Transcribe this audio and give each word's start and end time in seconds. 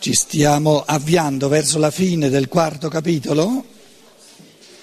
Ci 0.00 0.14
stiamo 0.14 0.82
avviando 0.82 1.48
verso 1.48 1.78
la 1.78 1.90
fine 1.90 2.30
del 2.30 2.48
quarto 2.48 2.88
capitolo, 2.88 3.62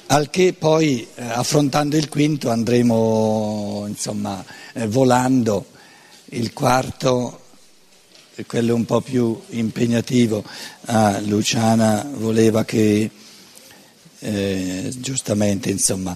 al 0.05 0.29
che 0.29 0.53
poi 0.53 1.07
eh, 1.15 1.23
affrontando 1.23 1.97
il 1.97 2.07
quinto 2.07 2.51
andremo 2.51 3.85
insomma, 3.87 4.45
eh, 4.73 4.85
volando. 4.85 5.69
Il 6.25 6.53
quarto 6.53 7.45
quello 8.45 8.75
un 8.75 8.85
po' 8.85 9.01
più 9.01 9.41
impegnativo. 9.49 10.43
Ah, 10.85 11.19
Luciana 11.21 12.07
voleva 12.13 12.63
che, 12.63 13.09
eh, 14.19 14.93
giustamente, 14.97 15.71
insomma, 15.71 16.15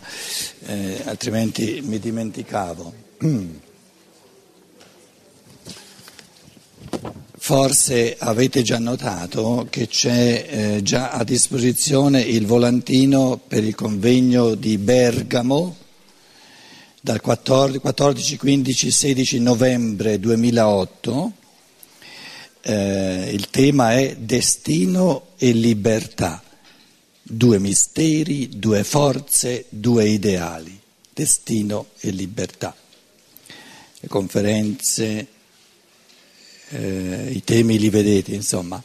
eh, 0.68 1.02
altrimenti 1.06 1.82
mi 1.84 1.98
dimenticavo. 1.98 2.94
Forse 7.44 8.18
avete 8.20 8.62
già 8.62 8.78
notato 8.78 9.66
che 9.72 9.88
c'è 9.88 10.46
eh, 10.48 10.84
già 10.84 11.10
a 11.10 11.24
disposizione 11.24 12.22
il 12.22 12.46
volantino 12.46 13.42
per 13.48 13.64
il 13.64 13.74
convegno 13.74 14.54
di 14.54 14.78
Bergamo 14.78 15.76
dal 17.02 17.20
14, 17.20 17.80
14 17.80 18.38
15, 18.38 18.92
16 18.92 19.40
novembre 19.40 20.20
2008. 20.20 21.32
Eh, 22.62 23.32
il 23.34 23.50
tema 23.50 23.94
è 23.94 24.18
destino 24.18 25.30
e 25.36 25.52
libertà, 25.52 26.44
due 27.24 27.58
misteri, 27.58 28.60
due 28.60 28.84
forze, 28.84 29.66
due 29.70 30.08
ideali, 30.08 30.80
destino 31.12 31.88
e 32.02 32.12
libertà. 32.12 32.76
Le 34.00 34.08
conferenze 34.08 35.40
eh, 36.72 37.32
i 37.32 37.44
temi 37.44 37.78
li 37.78 37.90
vedete, 37.90 38.34
insomma. 38.34 38.82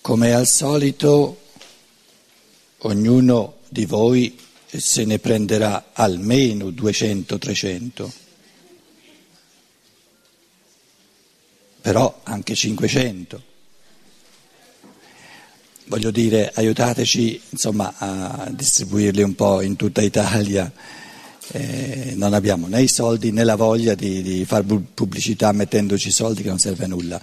Come 0.00 0.32
al 0.32 0.46
solito, 0.46 1.40
ognuno 2.78 3.58
di 3.68 3.86
voi 3.86 4.38
se 4.66 5.04
ne 5.04 5.18
prenderà 5.18 5.90
almeno 5.92 6.66
200-300, 6.70 8.10
però 11.80 12.20
anche 12.24 12.54
500. 12.54 13.50
Voglio 15.86 16.10
dire, 16.10 16.50
aiutateci 16.54 17.40
insomma, 17.50 17.94
a 17.98 18.50
distribuirli 18.50 19.22
un 19.22 19.34
po' 19.34 19.60
in 19.60 19.76
tutta 19.76 20.00
Italia 20.00 20.72
eh, 21.48 22.12
non 22.14 22.34
abbiamo 22.34 22.68
né 22.68 22.82
i 22.82 22.88
soldi 22.88 23.32
né 23.32 23.44
la 23.44 23.56
voglia 23.56 23.94
di, 23.94 24.22
di 24.22 24.44
fare 24.44 24.64
pubblicità 24.94 25.52
mettendoci 25.52 26.10
soldi 26.10 26.42
che 26.42 26.48
non 26.48 26.58
serve 26.58 26.84
a 26.84 26.88
nulla. 26.88 27.20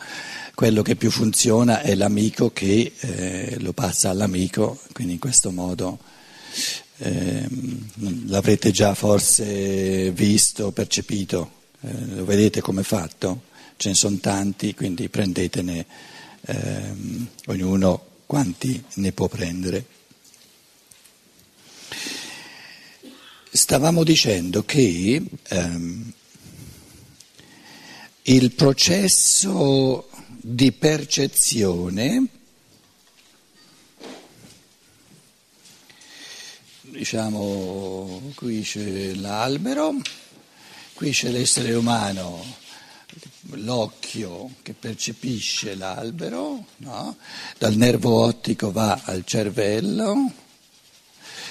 Quello 0.53 0.81
che 0.81 0.95
più 0.95 1.09
funziona 1.09 1.81
è 1.81 1.95
l'amico 1.95 2.51
che 2.51 2.91
eh, 2.99 3.55
lo 3.59 3.71
passa 3.71 4.09
all'amico, 4.09 4.79
quindi 4.91 5.13
in 5.13 5.19
questo 5.19 5.51
modo 5.51 5.99
eh, 6.97 7.47
l'avrete 8.27 8.71
già 8.71 8.93
forse 8.93 10.11
visto, 10.11 10.71
percepito, 10.71 11.51
eh, 11.81 12.15
lo 12.15 12.25
vedete 12.25 12.59
come 12.59 12.81
è 12.81 12.83
fatto, 12.83 13.43
ce 13.77 13.89
ne 13.89 13.95
sono 13.95 14.17
tanti, 14.17 14.75
quindi 14.75 15.07
prendetene 15.07 15.85
ehm, 16.41 17.27
ognuno 17.45 18.05
quanti 18.25 18.83
ne 18.95 19.11
può 19.13 19.29
prendere. 19.29 19.85
Stavamo 23.51 24.03
dicendo 24.03 24.63
che 24.63 25.23
ehm, 25.47 26.13
il 28.21 28.51
processo 28.51 30.07
di 30.27 30.71
percezione, 30.71 32.27
diciamo, 36.81 38.31
qui 38.35 38.61
c'è 38.61 39.15
l'albero, 39.15 39.95
qui 40.93 41.09
c'è 41.09 41.31
l'essere 41.31 41.73
umano, 41.73 42.45
l'occhio 43.53 44.51
che 44.61 44.73
percepisce 44.73 45.73
l'albero, 45.73 46.65
no? 46.77 47.17
dal 47.57 47.75
nervo 47.75 48.25
ottico 48.25 48.71
va 48.71 49.01
al 49.05 49.25
cervello 49.25 50.47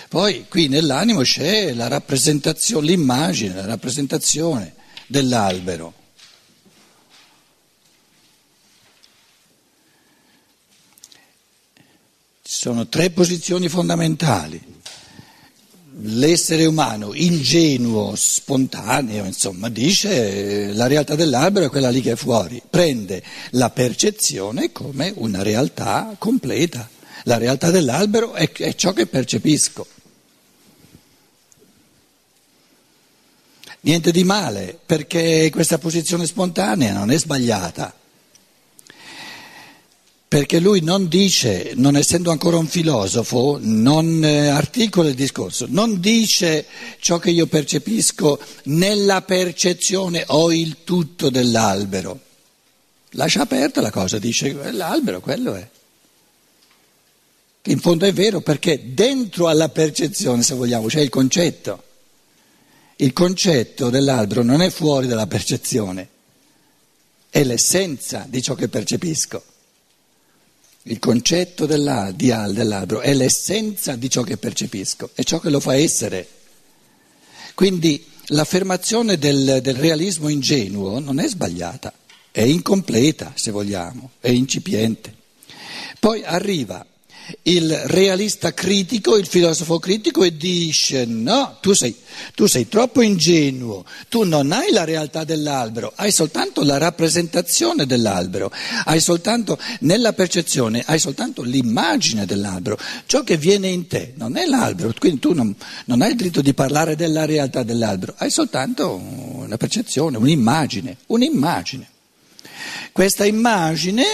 poi 0.09 0.47
qui 0.49 0.69
nell'animo 0.69 1.21
c'è 1.21 1.75
la 1.75 1.87
rappresentazione, 1.87 2.87
l'immagine, 2.87 3.55
la 3.55 3.67
rappresentazione 3.67 4.75
dell'albero. 5.07 5.93
Ci 12.43 12.55
sono 12.55 12.89
tre 12.89 13.11
posizioni 13.11 13.69
fondamentali. 13.69 14.77
L'essere 16.01 16.65
umano 16.65 17.13
ingenuo, 17.13 18.15
spontaneo, 18.17 19.27
insomma, 19.27 19.69
dice 19.69 20.73
la 20.73 20.87
realtà 20.87 21.17
dell'albero 21.17 21.67
è 21.67 21.69
quella 21.69 21.91
lì 21.91 22.01
che 22.01 22.13
è 22.13 22.17
fuori, 22.17 22.63
prende 22.71 23.23
la 23.51 23.69
percezione 23.69 24.73
come 24.73 25.13
una 25.17 25.43
realtà 25.43 26.15
completa. 26.17 26.89
La 27.25 27.37
realtà 27.37 27.71
dell'albero 27.71 28.33
è, 28.33 28.51
è 28.51 28.75
ciò 28.75 28.95
che 28.95 29.07
percepisco. 29.07 29.87
Niente 33.81 34.11
di 34.11 34.25
male, 34.25 34.77
perché 34.85 35.51
questa 35.53 35.79
posizione 35.79 36.27
spontanea 36.27 36.93
non 36.93 37.11
è 37.11 37.19
sbagliata. 37.19 37.95
Perché 40.29 40.59
lui 40.59 40.81
non 40.83 41.09
dice, 41.09 41.73
non 41.77 41.97
essendo 41.97 42.31
ancora 42.31 42.59
un 42.59 42.67
filosofo, 42.67 43.59
non 43.63 44.23
eh, 44.23 44.49
articola 44.49 45.09
il 45.09 45.15
discorso, 45.15 45.67
non 45.71 46.01
dice 46.01 46.67
ciò 47.01 47.19
che 47.19 47.31
io 47.31 47.47
percepisco 47.47 48.39
nella 48.65 49.23
percezione 49.23 50.25
ho 50.27 50.53
il 50.53 50.79
tutto 50.85 51.31
dell'albero. 51.31 52.21
Lascia 53.13 53.41
aperta 53.41 53.81
la 53.81 53.91
cosa, 53.91 54.19
dice 54.19 54.53
l'albero, 54.73 55.21
quello 55.21 55.55
è. 55.55 55.67
In 57.69 57.81
fondo 57.81 58.05
è 58.05 58.13
vero 58.13 58.43
perché 58.43 58.93
dentro 58.93 59.49
alla 59.49 59.71
percezione, 59.71 60.43
se 60.43 60.55
vogliamo, 60.55 60.89
c'è 60.89 61.01
il 61.01 61.09
concetto. 61.09 61.85
Il 63.01 63.13
concetto 63.13 63.91
dell'albero 63.91 64.43
non 64.43 64.61
è 64.61 64.71
fuori 64.71 65.07
dalla 65.07 65.29
percezione, 65.29 66.09
è 67.31 67.45
l'essenza 67.45 68.27
di 68.29 68.43
ciò 68.43 68.57
che 68.57 68.67
percepisco. 68.67 69.41
Il 70.83 70.99
concetto 70.99 71.65
dell'albero 71.65 72.99
è 72.99 73.15
l'essenza 73.15 73.95
di 73.95 74.11
ciò 74.11 74.23
che 74.23 74.37
percepisco, 74.37 75.11
è 75.15 75.23
ciò 75.23 75.39
che 75.39 75.49
lo 75.49 75.61
fa 75.61 75.77
essere. 75.77 76.27
Quindi 77.55 78.05
l'affermazione 78.29 79.17
del, 79.17 79.61
del 79.63 79.77
realismo 79.77 80.29
ingenuo 80.29 80.99
non 80.99 81.21
è 81.21 81.29
sbagliata, 81.29 81.93
è 82.33 82.43
incompleta 82.43 83.33
se 83.37 83.53
vogliamo, 83.53 84.11
è 84.19 84.31
incipiente. 84.31 85.15
Poi 86.01 86.25
arriva 86.25 86.85
il 87.43 87.77
realista 87.87 88.53
critico, 88.55 89.17
il 89.17 89.27
filosofo 89.27 89.79
critico 89.79 90.25
e 90.25 90.37
dice 90.37 91.05
no, 91.05 91.59
tu 91.61 91.73
sei, 91.73 91.95
tu 92.35 92.47
sei, 92.47 92.69
troppo 92.69 93.03
ingenuo, 93.03 93.85
tu 94.09 94.23
non 94.25 94.53
hai 94.53 94.73
la 94.73 94.85
realtà 94.85 95.25
dell'albero, 95.25 95.93
hai 95.97 96.11
soltanto 96.11 96.63
la 96.63 96.79
rappresentazione 96.79 97.87
dell'albero, 97.87 98.51
hai 98.85 99.01
soltanto 99.01 99.59
nella 99.81 100.13
percezione, 100.13 100.83
hai 100.87 100.99
soltanto 100.99 101.43
l'immagine 101.43 102.25
dell'albero, 102.25 102.79
ciò 103.07 103.23
che 103.23 103.37
viene 103.37 103.69
in 103.69 103.87
te 103.87 104.15
non 104.17 104.37
è 104.37 104.47
l'albero, 104.47 104.93
quindi 104.99 105.21
tu 105.21 105.33
non, 105.33 105.55
non 105.87 106.03
hai 106.03 106.11
il 106.11 106.17
diritto 106.17 106.41
di 106.41 106.55
parlare 106.55 106.97
della 106.97 107.25
realtà 107.25 107.63
dell'albero, 107.63 108.15
hai 108.17 108.31
soltanto 108.31 108.95
una 108.95 109.57
percezione, 109.57 110.17
un'immagine, 110.17 110.97
un'immagine. 111.07 111.89
Questa 112.93 113.25
immagine 113.25 114.05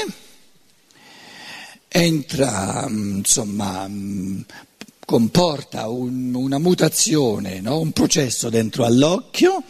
entra, 1.97 2.89
mm, 2.89 3.19
insomma, 3.19 3.87
mm, 3.87 4.41
comporta 5.07 5.87
un, 5.87 6.35
una 6.35 6.59
mutazione, 6.59 7.61
no? 7.61 7.79
un 7.79 7.93
processo 7.93 8.49
dentro 8.49 8.85
all'occhio, 8.85 9.63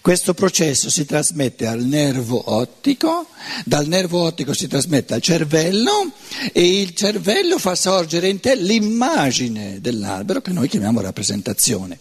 questo 0.00 0.32
processo 0.32 0.88
si 0.88 1.04
trasmette 1.04 1.66
al 1.66 1.82
nervo 1.82 2.50
ottico, 2.50 3.26
dal 3.66 3.86
nervo 3.88 4.22
ottico 4.22 4.54
si 4.54 4.68
trasmette 4.68 5.12
al 5.12 5.20
cervello 5.20 6.12
e 6.50 6.80
il 6.80 6.94
cervello 6.94 7.58
fa 7.58 7.74
sorgere 7.74 8.28
in 8.28 8.40
te 8.40 8.54
l'immagine 8.54 9.78
dell'albero 9.82 10.40
che 10.40 10.52
noi 10.52 10.68
chiamiamo 10.68 11.02
rappresentazione. 11.02 11.98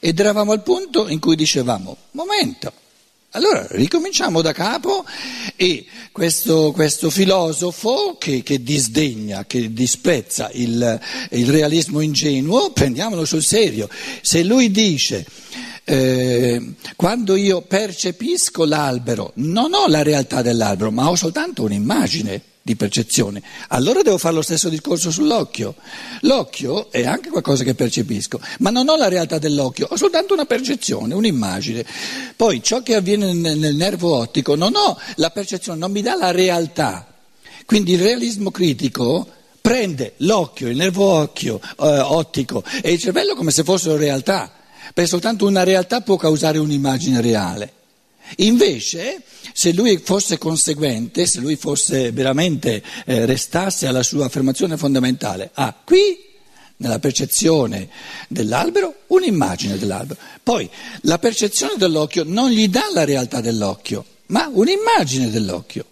Ed 0.00 0.18
eravamo 0.18 0.50
al 0.50 0.62
punto 0.64 1.08
in 1.08 1.20
cui 1.20 1.36
dicevamo, 1.36 1.96
momento, 2.12 2.72
allora 3.34 3.66
ricominciamo 3.70 4.42
da 4.42 4.52
capo 4.52 5.04
e 5.56 5.84
questo, 6.12 6.70
questo 6.72 7.10
filosofo 7.10 8.16
che, 8.16 8.42
che, 8.44 8.62
disdegna, 8.62 9.44
che 9.44 9.72
disprezza 9.72 10.50
il, 10.52 11.00
il, 11.30 11.48
realismo 11.50 12.00
ingenuo, 12.00 12.70
prendiamolo 12.70 13.24
sul 13.24 13.42
serio. 13.42 13.88
Se 14.22 14.44
lui 14.44 14.70
dice 14.70 15.26
eh, 15.82 16.74
quando 16.94 17.34
io 17.34 17.62
percepisco 17.62 18.64
l'albero 18.64 19.32
non 19.36 19.74
ho 19.74 19.86
la 19.88 20.02
realtà 20.02 20.40
dell'albero 20.40 20.90
ma 20.92 21.10
ho 21.10 21.16
soltanto 21.16 21.64
un'immagine, 21.64 22.40
di 22.64 22.76
percezione. 22.76 23.42
Allora 23.68 24.00
devo 24.00 24.16
fare 24.16 24.34
lo 24.34 24.40
stesso 24.40 24.70
discorso 24.70 25.10
sull'occhio. 25.10 25.74
L'occhio 26.22 26.90
è 26.90 27.04
anche 27.04 27.28
qualcosa 27.28 27.62
che 27.62 27.74
percepisco, 27.74 28.40
ma 28.60 28.70
non 28.70 28.88
ho 28.88 28.96
la 28.96 29.08
realtà 29.08 29.36
dell'occhio, 29.36 29.86
ho 29.90 29.96
soltanto 29.96 30.32
una 30.32 30.46
percezione, 30.46 31.12
un'immagine. 31.12 31.84
Poi 32.34 32.62
ciò 32.62 32.82
che 32.82 32.94
avviene 32.94 33.34
nel 33.34 33.76
nervo 33.76 34.14
ottico 34.16 34.54
non 34.54 34.74
ho 34.76 34.98
la 35.16 35.28
percezione, 35.28 35.78
non 35.78 35.92
mi 35.92 36.00
dà 36.00 36.16
la 36.16 36.30
realtà. 36.30 37.06
Quindi 37.66 37.92
il 37.92 38.00
realismo 38.00 38.50
critico 38.50 39.28
prende 39.60 40.14
l'occhio, 40.18 40.68
il 40.68 40.76
nervo 40.76 41.04
occhio, 41.04 41.60
eh, 41.60 41.98
ottico 42.00 42.64
e 42.82 42.92
il 42.92 42.98
cervello 42.98 43.34
come 43.34 43.50
se 43.50 43.62
fossero 43.62 43.96
realtà, 43.96 44.50
perché 44.94 45.10
soltanto 45.10 45.46
una 45.46 45.64
realtà 45.64 46.00
può 46.00 46.16
causare 46.16 46.56
un'immagine 46.56 47.20
reale. 47.20 47.72
Invece, 48.36 49.22
se 49.52 49.72
lui 49.72 49.98
fosse 49.98 50.38
conseguente, 50.38 51.26
se 51.26 51.40
lui 51.40 51.56
fosse 51.56 52.12
veramente 52.12 52.82
eh, 53.04 53.26
restasse 53.26 53.86
alla 53.86 54.02
sua 54.02 54.26
affermazione 54.26 54.76
fondamentale, 54.76 55.50
ha 55.54 55.74
qui 55.84 56.32
nella 56.76 56.98
percezione 56.98 57.88
dell'albero 58.28 59.02
un'immagine 59.08 59.78
dell'albero. 59.78 60.20
Poi 60.42 60.68
la 61.02 61.18
percezione 61.18 61.74
dell'occhio 61.76 62.24
non 62.26 62.50
gli 62.50 62.68
dà 62.68 62.84
la 62.92 63.04
realtà 63.04 63.40
dell'occhio, 63.40 64.04
ma 64.26 64.50
un'immagine 64.52 65.30
dell'occhio. 65.30 65.86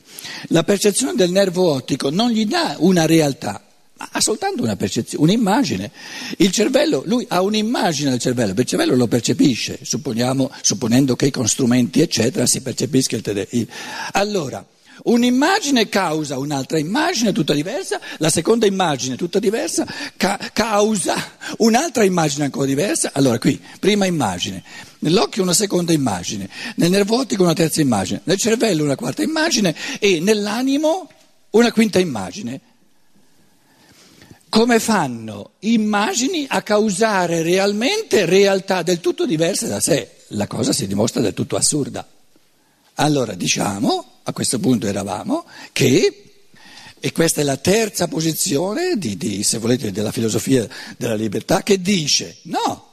La 0.49 0.65
percezione 0.65 1.15
del 1.15 1.31
nervo 1.31 1.71
ottico 1.71 2.11
non 2.11 2.31
gli 2.31 2.47
dà 2.47 2.77
una 2.79 3.07
realtà, 3.07 3.63
ha 4.11 4.21
soltanto 4.21 4.63
una 4.63 4.77
percezione, 4.77 5.25
un'immagine. 5.25 5.91
Il 6.39 6.51
cervello, 6.51 7.03
lui 7.07 7.25
ha 7.29 7.41
un'immagine 7.43 8.11
del 8.11 8.19
cervello, 8.19 8.55
il 8.57 8.67
cervello 8.67 8.97
lo 8.97 9.07
percepisce, 9.07 9.79
supponendo 9.83 11.17
che 11.17 11.31
con 11.31 11.47
strumenti 11.47 12.01
eccetera 12.01 12.47
si 12.47 12.61
percepisca 12.61 13.17
il 13.17 13.23
tedesco. 13.23 13.67
Allora, 14.13 14.65
un'immagine 15.05 15.89
causa 15.89 16.39
un'altra 16.39 16.79
immagine 16.79 17.33
tutta 17.33 17.55
diversa, 17.55 18.01
la 18.19 18.31
seconda 18.31 18.67
immagine 18.67 19.17
tutta 19.17 19.39
diversa 19.39 19.87
ca- 20.17 20.51
causa 20.53 21.15
un'altra 21.59 22.05
immagine 22.05 22.45
ancora 22.45 22.67
diversa. 22.67 23.11
Allora 23.13 23.39
qui, 23.39 23.61
prima 23.79 24.07
immagine, 24.07 24.63
nell'occhio 25.01 25.43
una 25.43 25.55
seconda 25.55 25.93
immagine, 25.93 26.49
nel 26.77 26.91
nervo 26.91 27.19
ottico 27.19 27.43
una 27.43 27.55
terza 27.55 27.81
immagine, 27.81 28.21
nel 28.25 28.39
cervello 28.39 28.85
una 28.85 28.97
quarta 28.97 29.23
immagine 29.23 29.75
e 29.99 30.21
nell'animo 30.21 31.09
una 31.51 31.71
quinta 31.71 31.99
immagine 31.99 32.61
come 34.53 34.81
fanno 34.81 35.53
immagini 35.61 36.45
a 36.47 36.61
causare 36.61 37.41
realmente 37.41 38.27
realtà 38.27 38.83
del 38.83 39.01
tutto 39.01 39.25
diverse 39.25 39.67
da 39.67 39.81
sé. 39.81 40.17
La 40.29 40.47
cosa 40.47 40.75
si 40.75 40.87
dimostra 40.87 41.23
del 41.23 41.33
tutto 41.33 41.57
assurda. 41.57 42.07
Allora 42.97 43.33
diciamo, 43.33 44.21
a 44.23 44.33
questo 44.35 44.59
punto 44.59 44.87
eravamo, 44.87 45.47
che, 45.73 46.33
e 47.01 47.13
questa 47.13 47.41
è 47.41 47.45
la 47.45 47.57
terza 47.57 48.09
posizione, 48.09 48.99
di, 48.99 49.17
di, 49.17 49.43
se 49.43 49.57
volete, 49.57 49.91
della 49.91 50.13
filosofia 50.13 50.69
della 50.99 51.15
libertà, 51.15 51.63
che 51.63 51.81
dice 51.81 52.37
no, 52.43 52.89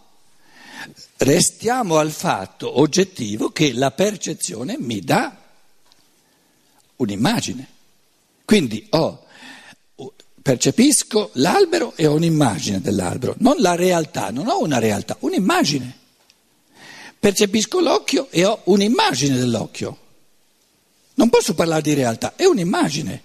restiamo 1.17 1.97
al 1.97 2.11
fatto 2.11 2.79
oggettivo 2.79 3.49
che 3.49 3.73
la 3.73 3.91
percezione 3.91 4.77
mi 4.79 5.01
dà 5.01 5.37
un'immagine. 6.95 7.67
Quindi 8.45 8.87
ho 8.91 9.25
percepisco 10.41 11.31
l'albero 11.33 11.93
e 11.95 12.07
ho 12.07 12.13
un'immagine 12.13 12.81
dell'albero, 12.81 13.35
non 13.39 13.55
la 13.59 13.75
realtà, 13.75 14.29
non 14.31 14.47
ho 14.47 14.61
una 14.61 14.79
realtà, 14.79 15.15
un'immagine. 15.19 15.97
Percepisco 17.19 17.79
l'occhio 17.79 18.27
e 18.29 18.45
ho 18.45 18.61
un'immagine 18.65 19.37
dell'occhio. 19.37 19.97
Non 21.15 21.29
posso 21.29 21.53
parlare 21.53 21.81
di 21.81 21.93
realtà, 21.93 22.33
è 22.35 22.45
un'immagine. 22.45 23.21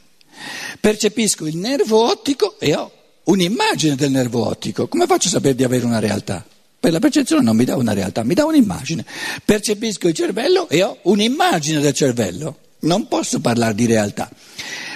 Percepisco 0.81 1.47
il 1.47 1.57
nervo 1.57 2.05
ottico 2.05 2.59
e 2.59 2.75
ho 2.75 2.91
un'immagine 3.25 3.95
del 3.95 4.11
nervo 4.11 4.47
ottico. 4.47 4.89
Come 4.89 5.07
faccio 5.07 5.29
a 5.29 5.33
sapere 5.33 5.55
di 5.55 5.63
avere 5.63 5.85
una 5.85 6.01
realtà? 6.01 6.45
Per 6.81 6.93
la 6.93 6.99
percezione 6.99 7.43
non 7.43 7.57
mi 7.57 7.65
dà 7.65 7.77
una 7.77 7.93
realtà, 7.93 8.25
mi 8.25 8.35
dà 8.35 8.45
un'immagine. 8.45 9.07
Percepisco 9.45 10.09
il 10.09 10.15
cervello 10.15 10.69
e 10.69 10.83
ho 10.83 10.99
un'immagine 11.03 11.81
del 11.81 11.95
cervello. 11.95 12.59
Non 12.81 13.07
posso 13.07 13.41
parlare 13.41 13.75
di 13.75 13.87
realtà. 13.87 14.29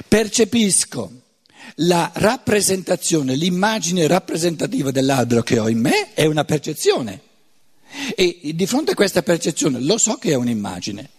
Percepisco 0.06 1.10
la 1.80 2.10
rappresentazione, 2.14 3.34
l'immagine 3.36 4.06
rappresentativa 4.06 4.90
dell'albero 4.90 5.42
che 5.42 5.58
ho 5.58 5.68
in 5.68 5.78
me 5.78 6.12
è 6.14 6.24
una 6.24 6.44
percezione. 6.44 7.22
E 8.14 8.40
di 8.54 8.66
fronte 8.66 8.92
a 8.92 8.94
questa 8.94 9.22
percezione 9.22 9.80
lo 9.80 9.98
so 9.98 10.16
che 10.16 10.30
è 10.30 10.34
un'immagine. 10.34 11.10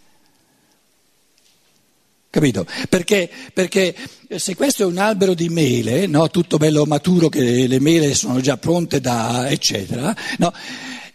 Capito? 2.31 2.67
Perché, 2.89 3.29
perché, 3.53 3.95
se 4.35 4.55
questo 4.55 4.83
è 4.83 4.85
un 4.85 4.99
albero 4.99 5.33
di 5.33 5.49
mele, 5.49 6.05
no, 6.05 6.29
tutto 6.29 6.57
bello 6.57 6.85
maturo, 6.85 7.27
che 7.27 7.65
le 7.65 7.79
mele 7.79 8.13
sono 8.13 8.39
già 8.39 8.57
pronte 8.57 9.01
da 9.01 9.49
eccetera, 9.49 10.15
no, 10.37 10.53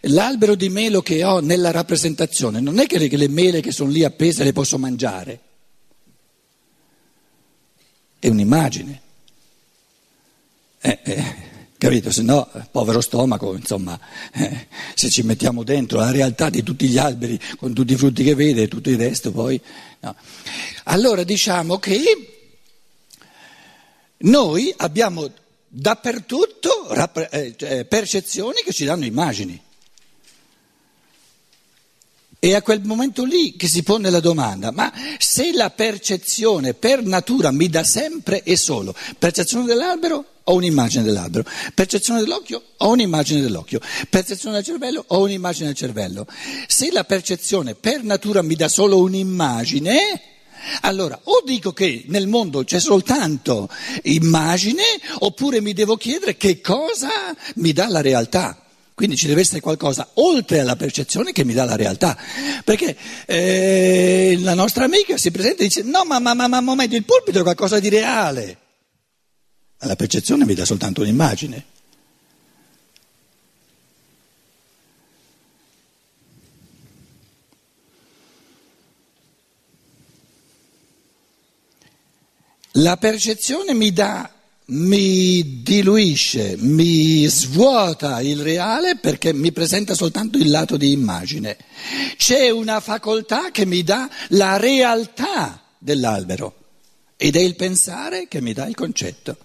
l'albero 0.01 0.55
di 0.55 0.67
melo 0.67 1.01
che 1.01 1.23
ho 1.23 1.39
nella 1.39 1.71
rappresentazione 1.71 2.59
non 2.59 2.79
è 2.79 2.85
che 2.85 2.97
le, 2.97 3.07
che 3.07 3.15
le 3.15 3.29
mele 3.29 3.61
che 3.61 3.71
sono 3.71 3.91
lì 3.91 4.03
appese 4.03 4.43
le 4.43 4.51
posso 4.51 4.77
mangiare, 4.77 5.39
è 8.19 8.27
un'immagine. 8.27 9.03
Eh, 10.85 10.99
eh, 11.01 11.35
capito? 11.79 12.11
Se 12.11 12.21
no, 12.21 12.47
povero 12.69 13.01
stomaco, 13.01 13.55
insomma, 13.55 13.99
eh, 14.33 14.67
se 14.93 15.09
ci 15.09 15.23
mettiamo 15.23 15.63
dentro 15.63 15.97
la 15.97 16.11
realtà 16.11 16.51
di 16.51 16.61
tutti 16.61 16.87
gli 16.87 16.99
alberi, 16.99 17.39
con 17.57 17.73
tutti 17.73 17.93
i 17.93 17.97
frutti 17.97 18.23
che 18.23 18.35
vede 18.35 18.61
e 18.61 18.67
tutto 18.67 18.91
il 18.91 18.97
resto, 18.97 19.31
poi. 19.31 19.59
No. 20.01 20.15
Allora 20.83 21.23
diciamo 21.23 21.79
che 21.79 22.03
noi 24.17 24.71
abbiamo 24.77 25.27
dappertutto 25.67 26.87
eh, 27.31 27.55
cioè, 27.57 27.85
percezioni 27.85 28.61
che 28.63 28.71
ci 28.71 28.85
danno 28.85 29.05
immagini. 29.05 29.59
È 32.37 32.53
a 32.53 32.61
quel 32.61 32.83
momento 32.83 33.23
lì 33.23 33.55
che 33.55 33.67
si 33.67 33.81
pone 33.81 34.11
la 34.11 34.19
domanda, 34.19 34.69
ma 34.69 34.93
se 35.17 35.51
la 35.51 35.71
percezione 35.71 36.75
per 36.75 37.01
natura 37.01 37.49
mi 37.49 37.69
dà 37.69 37.83
sempre 37.83 38.43
e 38.43 38.55
solo 38.55 38.95
percezione 39.17 39.65
dell'albero, 39.65 40.33
ho 40.47 40.53
un'immagine 40.53 41.03
dell'albero, 41.03 41.43
percezione 41.73 42.19
dell'occhio, 42.19 42.61
ho 42.77 42.89
un'immagine 42.89 43.41
dell'occhio, 43.41 43.79
percezione 44.09 44.55
del 44.55 44.65
cervello, 44.65 45.03
ho 45.07 45.21
un'immagine 45.21 45.67
del 45.67 45.75
cervello. 45.75 46.27
Se 46.67 46.91
la 46.91 47.03
percezione 47.03 47.73
per 47.73 48.03
natura 48.03 48.41
mi 48.41 48.55
dà 48.55 48.67
solo 48.67 48.99
un'immagine, 48.99 50.21
allora 50.81 51.19
o 51.23 51.41
dico 51.45 51.73
che 51.73 52.05
nel 52.07 52.27
mondo 52.27 52.63
c'è 52.63 52.79
soltanto 52.79 53.69
immagine, 54.03 54.83
oppure 55.19 55.61
mi 55.61 55.73
devo 55.73 55.97
chiedere 55.97 56.37
che 56.37 56.61
cosa 56.61 57.09
mi 57.55 57.73
dà 57.73 57.87
la 57.87 58.01
realtà. 58.01 58.59
Quindi 58.93 59.17
ci 59.17 59.27
deve 59.27 59.41
essere 59.41 59.59
qualcosa 59.59 60.11
oltre 60.13 60.61
alla 60.61 60.77
percezione 60.77 61.33
che 61.33 61.43
mi 61.43 61.53
dà 61.53 61.65
la 61.65 61.75
realtà. 61.75 62.17
Perché 62.63 62.95
eh, 63.25 64.37
la 64.39 64.53
nostra 64.53 64.85
amica 64.85 65.17
si 65.17 65.31
presenta 65.31 65.63
e 65.63 65.65
dice: 65.65 65.81
No, 65.83 66.05
ma, 66.05 66.19
ma, 66.19 66.33
ma, 66.33 66.47
ma 66.47 66.61
momento, 66.61 66.95
il 66.95 67.03
pulpito 67.03 67.39
è 67.39 67.43
qualcosa 67.43 67.79
di 67.79 67.89
reale. 67.89 68.57
La 69.79 69.95
percezione 69.95 70.45
mi 70.45 70.53
dà 70.53 70.65
soltanto 70.65 71.01
un'immagine. 71.01 71.65
La 82.77 82.97
percezione 82.97 83.73
mi 83.73 83.93
dà 83.93 84.29
mi 84.67 85.61
diluisce, 85.61 86.55
mi 86.57 87.25
svuota 87.27 88.19
il 88.21 88.41
reale 88.41 88.95
perché 88.95 89.31
mi 89.31 89.51
presenta 89.51 89.93
soltanto 89.93 90.37
il 90.37 90.49
lato 90.49 90.75
di 90.75 90.91
immagine. 90.91 91.57
C'è 92.17 92.49
una 92.49 92.79
facoltà 92.79 93.51
che 93.51 93.65
mi 93.65 93.83
dà 93.83 94.09
la 94.29 94.57
realtà 94.57 95.61
dell'albero 95.77 96.55
ed 97.15 97.35
è 97.35 97.41
il 97.41 97.55
pensare 97.55 98.27
che 98.27 98.41
mi 98.41 98.53
dà 98.53 98.65
il 98.65 98.75
concetto. 98.75 99.37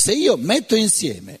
Se 0.00 0.14
io 0.14 0.38
metto 0.38 0.76
insieme, 0.76 1.40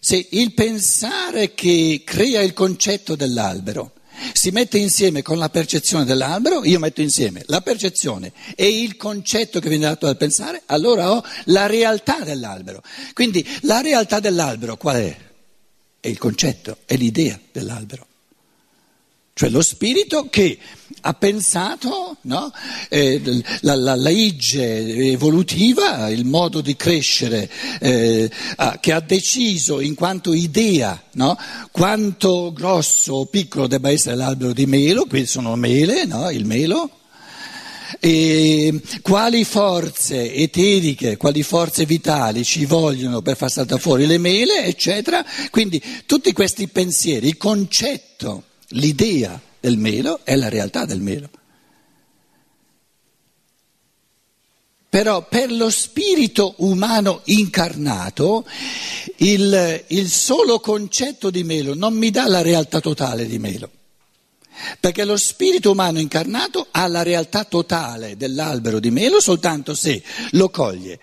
se 0.00 0.26
il 0.32 0.52
pensare 0.52 1.54
che 1.54 2.02
crea 2.04 2.42
il 2.42 2.52
concetto 2.52 3.16
dell'albero 3.16 3.92
si 4.34 4.50
mette 4.50 4.76
insieme 4.76 5.22
con 5.22 5.38
la 5.38 5.48
percezione 5.48 6.04
dell'albero, 6.04 6.62
io 6.62 6.78
metto 6.78 7.00
insieme 7.00 7.42
la 7.46 7.62
percezione 7.62 8.34
e 8.54 8.82
il 8.82 8.98
concetto 8.98 9.60
che 9.60 9.70
viene 9.70 9.86
dato 9.86 10.04
dal 10.04 10.18
pensare, 10.18 10.60
allora 10.66 11.10
ho 11.10 11.24
la 11.44 11.64
realtà 11.64 12.20
dell'albero. 12.20 12.82
Quindi 13.14 13.42
la 13.62 13.80
realtà 13.80 14.20
dell'albero 14.20 14.76
qual 14.76 14.96
è? 14.96 15.16
È 15.98 16.06
il 16.06 16.18
concetto, 16.18 16.76
è 16.84 16.96
l'idea 16.96 17.40
dell'albero 17.50 18.08
cioè 19.38 19.50
lo 19.50 19.60
spirito 19.60 20.28
che 20.30 20.56
ha 21.02 21.12
pensato 21.12 22.16
no? 22.22 22.50
eh, 22.88 23.20
la, 23.22 23.74
la, 23.74 23.74
la 23.74 23.94
legge 23.94 25.10
evolutiva, 25.10 26.08
il 26.08 26.24
modo 26.24 26.62
di 26.62 26.74
crescere, 26.74 27.46
eh, 27.78 28.30
che 28.80 28.92
ha 28.92 29.00
deciso 29.00 29.80
in 29.80 29.94
quanto 29.94 30.32
idea 30.32 30.98
no? 31.12 31.38
quanto 31.70 32.50
grosso 32.54 33.12
o 33.12 33.26
piccolo 33.26 33.66
debba 33.66 33.90
essere 33.90 34.16
l'albero 34.16 34.54
di 34.54 34.64
melo, 34.64 35.04
qui 35.04 35.26
sono 35.26 35.54
mele, 35.54 36.06
no? 36.06 36.30
il 36.30 36.46
melo, 36.46 36.90
e 38.00 38.80
quali 39.02 39.44
forze 39.44 40.32
eteriche, 40.32 41.18
quali 41.18 41.42
forze 41.42 41.84
vitali 41.84 42.42
ci 42.42 42.64
vogliono 42.64 43.20
per 43.20 43.36
far 43.36 43.50
saltare 43.50 43.82
fuori 43.82 44.06
le 44.06 44.16
mele, 44.16 44.64
eccetera. 44.64 45.22
Quindi 45.50 45.82
tutti 46.06 46.32
questi 46.32 46.68
pensieri, 46.68 47.26
il 47.28 47.36
concetto, 47.36 48.44
l'idea 48.70 49.40
del 49.60 49.78
melo 49.78 50.20
è 50.24 50.36
la 50.36 50.48
realtà 50.48 50.84
del 50.84 51.00
melo. 51.00 51.30
Però 54.88 55.26
per 55.28 55.52
lo 55.52 55.68
spirito 55.68 56.54
umano 56.58 57.20
incarnato 57.24 58.46
il, 59.16 59.84
il 59.88 60.08
solo 60.08 60.58
concetto 60.60 61.28
di 61.30 61.44
melo 61.44 61.74
non 61.74 61.94
mi 61.94 62.10
dà 62.10 62.26
la 62.26 62.40
realtà 62.40 62.80
totale 62.80 63.26
di 63.26 63.38
melo. 63.38 63.70
Perché 64.80 65.04
lo 65.04 65.18
spirito 65.18 65.72
umano 65.72 65.98
incarnato 65.98 66.68
ha 66.70 66.86
la 66.86 67.02
realtà 67.02 67.44
totale 67.44 68.16
dell'albero 68.16 68.80
di 68.80 68.90
melo 68.90 69.20
soltanto 69.20 69.74
se 69.74 70.02
lo 70.30 70.48
coglie 70.48 70.98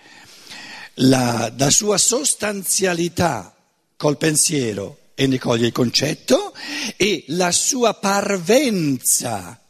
la, 0.94 1.52
la 1.56 1.70
sua 1.70 1.96
sostanzialità 1.96 3.54
col 3.96 4.16
pensiero 4.16 4.98
e 5.14 5.26
ne 5.26 5.38
coglie 5.38 5.66
il 5.66 5.72
concetto 5.72 6.52
e 6.96 7.24
la 7.28 7.52
sua 7.52 7.94
parvenza, 7.94 9.60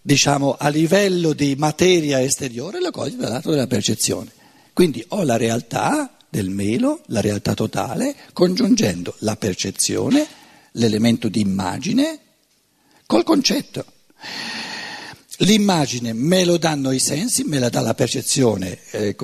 diciamo, 0.00 0.56
a 0.58 0.68
livello 0.68 1.32
di 1.32 1.54
materia 1.56 2.22
esteriore 2.22 2.80
la 2.80 2.90
coglie 2.90 3.16
dal 3.16 3.30
lato 3.30 3.50
della 3.50 3.66
percezione. 3.66 4.30
Quindi 4.72 5.04
ho 5.08 5.22
la 5.22 5.36
realtà 5.36 6.16
del 6.28 6.48
melo, 6.48 7.02
la 7.06 7.20
realtà 7.20 7.52
totale, 7.52 8.16
congiungendo 8.32 9.14
la 9.18 9.36
percezione, 9.36 10.26
l'elemento 10.72 11.28
di 11.28 11.40
immagine, 11.40 12.18
col 13.06 13.22
concetto. 13.22 13.84
L'immagine 15.38 16.12
me 16.14 16.44
lo 16.44 16.56
danno 16.56 16.92
i 16.92 16.98
sensi, 16.98 17.42
me 17.44 17.58
la 17.58 17.68
dà 17.68 17.80
la 17.80 17.94
percezione 17.94 18.78
eh, 18.92 19.16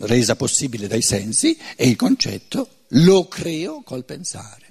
resa 0.00 0.36
possibile 0.36 0.86
dai 0.86 1.02
sensi 1.02 1.58
e 1.74 1.88
il 1.88 1.96
concetto 1.96 2.68
lo 2.88 3.28
creo 3.28 3.82
col 3.82 4.04
pensare. 4.04 4.64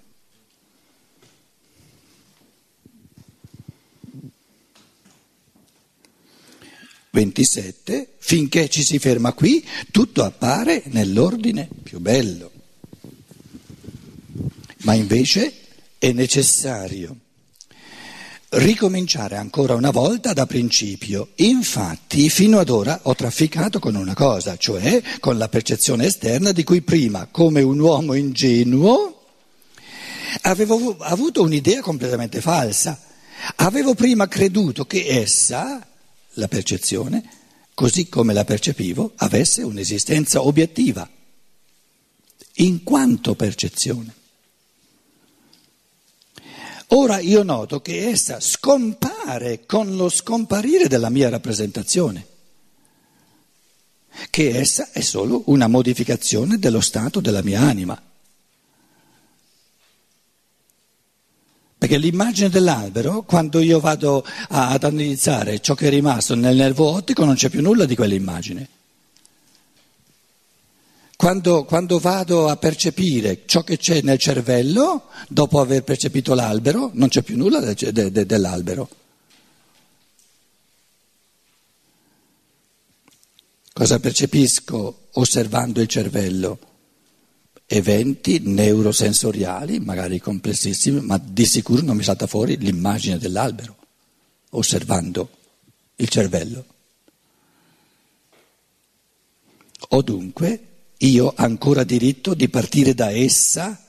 Ventisette, 7.10 8.16
finché 8.18 8.68
ci 8.70 8.84
si 8.84 9.00
ferma 9.00 9.32
qui, 9.34 9.66
tutto 9.92 10.24
appare 10.24 10.84
nell'ordine 10.88 11.70
più 11.82 12.00
bello. 12.00 12.52
Ma 14.80 14.94
invece 14.94 15.54
è 15.98 16.12
necessario 16.12 17.25
ricominciare 18.56 19.36
ancora 19.36 19.76
una 19.76 19.92
volta 19.92 20.34
da 20.34 20.46
principio. 20.46 21.30
Infatti, 21.36 22.30
fino 22.30 22.60
ad 22.60 22.70
ora 22.70 23.00
ho 23.04 23.16
trafficato 23.16 23.80
con 23.80 23.96
una 23.96 24.14
cosa, 24.14 24.56
cioè 24.58 25.02
con 25.20 25.38
la 25.38 25.50
percezione 25.50 26.06
esterna 26.06 26.52
di 26.52 26.64
cui 26.64 26.82
prima, 26.82 27.28
come 27.30 27.62
un 27.62 27.80
uomo 27.80 28.14
ingenuo, 28.14 29.24
avevo 30.42 30.96
avuto 31.00 31.42
un'idea 31.42 31.82
completamente 31.82 32.42
falsa. 32.42 33.00
Avevo 33.58 33.94
prima 33.94 34.28
creduto 34.28 34.86
che 34.86 35.06
essa, 35.08 35.86
la 36.34 36.48
percezione, 36.48 37.24
così 37.74 38.08
come 38.08 38.34
la 38.34 38.46
percepivo, 38.46 39.14
avesse 39.18 39.62
un'esistenza 39.64 40.42
obiettiva, 40.42 41.08
in 42.56 42.84
quanto 42.84 43.36
percezione. 43.36 44.14
Ora 46.90 47.20
io 47.20 47.44
noto 47.44 47.82
che 47.82 48.08
essa 48.08 48.40
scompare 48.40 49.66
con 49.66 49.96
lo 49.96 50.08
scomparire 50.10 50.88
della 50.88 51.10
mia 51.10 51.30
rappresentazione, 51.30 52.28
che 54.30 54.58
essa 54.58 54.90
è 54.92 55.02
solo 55.02 55.44
una 55.48 55.68
modificazione 55.68 56.58
dello 56.60 56.82
stato 56.82 57.20
della 57.20 57.42
mia 57.42 57.62
anima. 57.62 58.00
Perché 61.78 61.98
l'immagine 61.98 62.50
dell'albero, 62.50 63.24
quando 63.24 63.60
io 63.60 63.80
vado 63.80 64.26
ad 64.50 64.84
analizzare 64.84 65.60
ciò 65.60 65.74
che 65.74 65.88
è 65.88 65.90
rimasto 65.90 66.36
nel 66.36 66.56
nervo 66.56 66.86
ottico, 66.86 67.26
non 67.26 67.36
c'è 67.36 67.50
più 67.50 67.62
nulla 67.62 67.86
di 67.86 67.96
quell'immagine. 67.96 68.70
Quando, 71.26 71.66
quando, 71.66 71.98
vado 71.98 72.50
a 72.50 72.56
percepire 72.56 73.46
ciò 73.48 73.64
che 73.64 73.78
c'è 73.78 74.04
nel 74.04 74.20
cervello, 74.20 75.06
dopo 75.28 75.60
aver 75.60 75.84
percepito 75.84 76.36
l'albero, 76.36 76.92
non 76.94 77.08
c'è 77.10 77.24
più 77.24 77.36
nulla 77.36 77.60
de, 77.60 77.92
de, 77.92 78.12
de, 78.12 78.28
dell'albero. 78.28 78.88
Cosa 83.74 84.00
percepisco 84.00 85.08
osservando 85.14 85.82
il 85.82 85.88
cervello? 85.88 86.60
Eventi 87.66 88.38
neurosensoriali, 88.44 89.80
magari 89.80 90.20
complessissimi, 90.20 91.02
ma 91.02 91.18
di 91.18 91.48
sicuro 91.48 91.82
non 91.82 91.98
mi 91.98 92.04
salta 92.04 92.28
fuori 92.28 92.56
l'immagine 92.60 93.18
dell'albero, 93.18 93.78
osservando 94.52 95.30
il 95.96 96.08
cervello. 96.08 96.66
Ho 99.90 100.04
dunque 100.04 100.74
io 101.00 101.26
ho 101.26 101.34
ancora 101.36 101.84
diritto 101.84 102.34
di 102.34 102.48
partire 102.50 102.94
da 102.94 103.12
essa, 103.12 103.80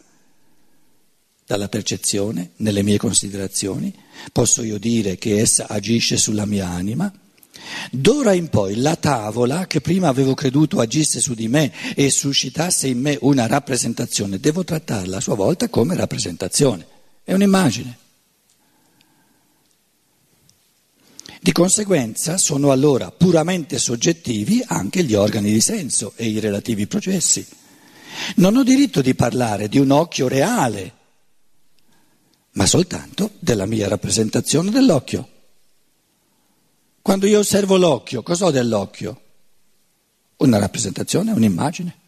dalla 1.47 1.69
percezione, 1.69 2.51
nelle 2.57 2.83
mie 2.83 2.99
considerazioni, 2.99 3.95
posso 4.33 4.63
io 4.63 4.79
dire 4.79 5.17
che 5.17 5.39
essa 5.39 5.69
agisce 5.69 6.17
sulla 6.17 6.45
mia 6.45 6.69
anima. 6.69 7.13
D'ora 7.91 8.33
in 8.33 8.49
poi 8.49 8.77
la 8.77 8.97
tavola, 8.97 9.67
che 9.67 9.81
prima 9.81 10.09
avevo 10.09 10.35
creduto 10.35 10.81
agisse 10.81 11.21
su 11.21 11.35
di 11.35 11.49
me 11.49 11.73
e 11.95 12.11
suscitasse 12.11 12.89
in 12.89 13.01
me 13.01 13.17
una 13.21 13.47
rappresentazione, 13.47 14.41
devo 14.41 14.65
trattarla 14.65 15.19
a 15.19 15.21
sua 15.21 15.35
volta 15.35 15.69
come 15.69 15.95
rappresentazione. 15.95 16.87
È 17.23 17.33
un'immagine. 17.33 17.99
Di 21.47 21.53
conseguenza 21.53 22.39
sono 22.39 22.73
allora 22.73 23.13
puramente 23.13 23.79
soggettivi 23.79 24.65
anche 24.67 25.05
gli 25.05 25.15
organi 25.15 25.53
di 25.53 25.61
senso 25.61 26.13
e 26.17 26.27
i 26.27 26.41
relativi 26.41 26.89
processi. 26.89 27.47
Non 28.35 28.57
ho 28.57 28.65
diritto 28.65 29.01
di 29.01 29.15
parlare 29.15 29.69
di 29.69 29.79
un 29.79 29.93
occhio 29.93 30.27
reale, 30.27 30.93
ma 32.55 32.67
soltanto 32.67 33.31
della 33.39 33.65
mia 33.65 33.87
rappresentazione 33.87 34.73
dell'occhio. 34.73 35.29
Quando 37.01 37.29
io 37.29 37.39
osservo 37.39 37.77
l'occhio, 37.77 38.25
cosa 38.25 38.47
ho 38.47 38.51
dell'occhio? 38.51 39.21
Una 40.39 40.59
rappresentazione, 40.59 41.31
un'immagine. 41.31 42.06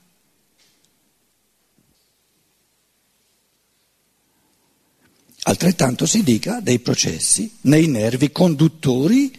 Altrettanto 5.49 6.05
si 6.05 6.23
dica 6.23 6.61
dei 6.61 6.79
processi 6.79 7.51
nei 7.63 7.87
nervi 7.87 8.31
conduttori 8.31 9.33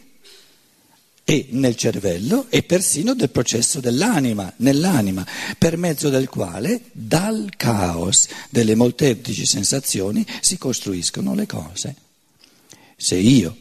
e 1.24 1.48
nel 1.52 1.76
cervello 1.76 2.48
e 2.50 2.64
persino 2.64 3.14
del 3.14 3.30
processo 3.30 3.80
dell'anima, 3.80 4.52
nell'anima, 4.58 5.24
per 5.56 5.78
mezzo 5.78 6.10
del 6.10 6.28
quale 6.28 6.82
dal 6.94 7.52
caos 7.56 8.28
delle 8.50 8.74
molteplici 8.74 9.46
sensazioni 9.46 10.26
si 10.42 10.58
costruiscono 10.58 11.36
le 11.36 11.46
cose. 11.46 11.96
Se 12.98 13.16
io, 13.16 13.56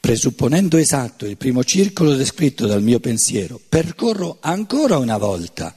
presupponendo 0.00 0.78
esatto 0.78 1.24
il 1.24 1.36
primo 1.36 1.62
circolo 1.62 2.16
descritto 2.16 2.66
dal 2.66 2.82
mio 2.82 2.98
pensiero, 2.98 3.60
percorro 3.68 4.38
ancora 4.40 4.98
una 4.98 5.18
volta 5.18 5.72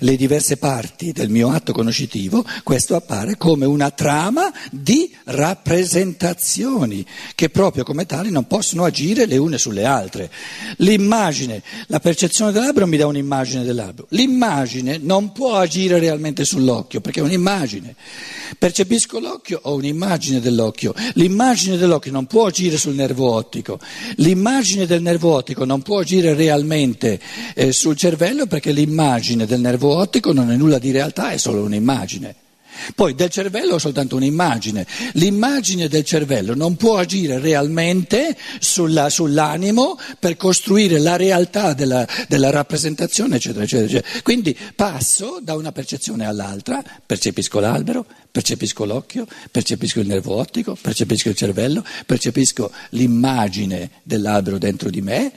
le 0.00 0.16
diverse 0.16 0.56
parti 0.56 1.12
del 1.12 1.28
mio 1.28 1.50
atto 1.50 1.72
conoscitivo, 1.72 2.44
questo 2.62 2.96
appare 2.96 3.36
come 3.36 3.64
una 3.64 3.90
trama 3.90 4.52
di 4.70 5.14
rappresentazioni 5.24 7.04
che 7.34 7.50
proprio 7.50 7.84
come 7.84 8.06
tali 8.06 8.30
non 8.30 8.46
possono 8.46 8.84
agire 8.84 9.26
le 9.26 9.36
une 9.36 9.58
sulle 9.58 9.84
altre. 9.84 10.30
L'immagine, 10.78 11.62
la 11.88 12.00
percezione 12.00 12.52
dell'albero 12.52 12.86
mi 12.86 12.96
dà 12.96 13.06
un'immagine 13.06 13.64
dell'albero. 13.64 14.06
L'immagine 14.10 14.98
non 14.98 15.32
può 15.32 15.56
agire 15.56 15.98
realmente 15.98 16.44
sull'occhio 16.44 17.00
perché 17.00 17.20
è 17.20 17.22
un'immagine. 17.22 17.94
Percepisco 18.58 19.18
l'occhio, 19.18 19.60
ho 19.62 19.74
un'immagine 19.74 20.40
dell'occhio. 20.40 20.94
L'immagine 21.14 21.76
dell'occhio 21.76 22.12
non 22.12 22.26
può 22.26 22.46
agire 22.46 22.76
sul 22.76 22.94
nervo 22.94 23.30
ottico. 23.32 23.78
L'immagine 24.16 24.86
del 24.86 25.02
nervo 25.02 25.34
ottico 25.34 25.64
non 25.64 25.82
può 25.82 26.00
agire 26.00 26.34
realmente 26.34 27.20
eh, 27.54 27.72
sul 27.72 27.96
cervello 27.96 28.46
perché 28.46 28.72
l'immagine 28.72 29.46
del 29.46 29.60
nervo 29.60 29.65
ottico 29.74 30.32
non 30.32 30.50
è 30.50 30.56
nulla 30.56 30.78
di 30.78 30.90
realtà, 30.90 31.30
è 31.30 31.36
solo 31.36 31.62
un'immagine. 31.62 32.34
Poi 32.94 33.14
del 33.14 33.30
cervello 33.30 33.74
ho 33.74 33.78
soltanto 33.78 34.16
un'immagine. 34.16 34.86
L'immagine 35.12 35.88
del 35.88 36.04
cervello 36.04 36.54
non 36.54 36.76
può 36.76 36.98
agire 36.98 37.38
realmente 37.38 38.36
sulla, 38.60 39.08
sull'animo 39.08 39.98
per 40.18 40.36
costruire 40.36 40.98
la 40.98 41.16
realtà 41.16 41.72
della, 41.72 42.06
della 42.28 42.50
rappresentazione, 42.50 43.36
eccetera, 43.36 43.64
eccetera, 43.64 43.86
eccetera. 43.86 44.22
Quindi 44.22 44.56
passo 44.74 45.38
da 45.42 45.54
una 45.54 45.72
percezione 45.72 46.26
all'altra, 46.26 46.82
percepisco 47.04 47.60
l'albero, 47.60 48.06
percepisco 48.30 48.84
l'occhio, 48.84 49.26
percepisco 49.50 50.00
il 50.00 50.06
nervo 50.06 50.34
ottico, 50.34 50.76
percepisco 50.80 51.30
il 51.30 51.36
cervello, 51.36 51.84
percepisco 52.04 52.70
l'immagine 52.90 53.90
dell'albero 54.02 54.58
dentro 54.58 54.90
di 54.90 55.00
me 55.00 55.32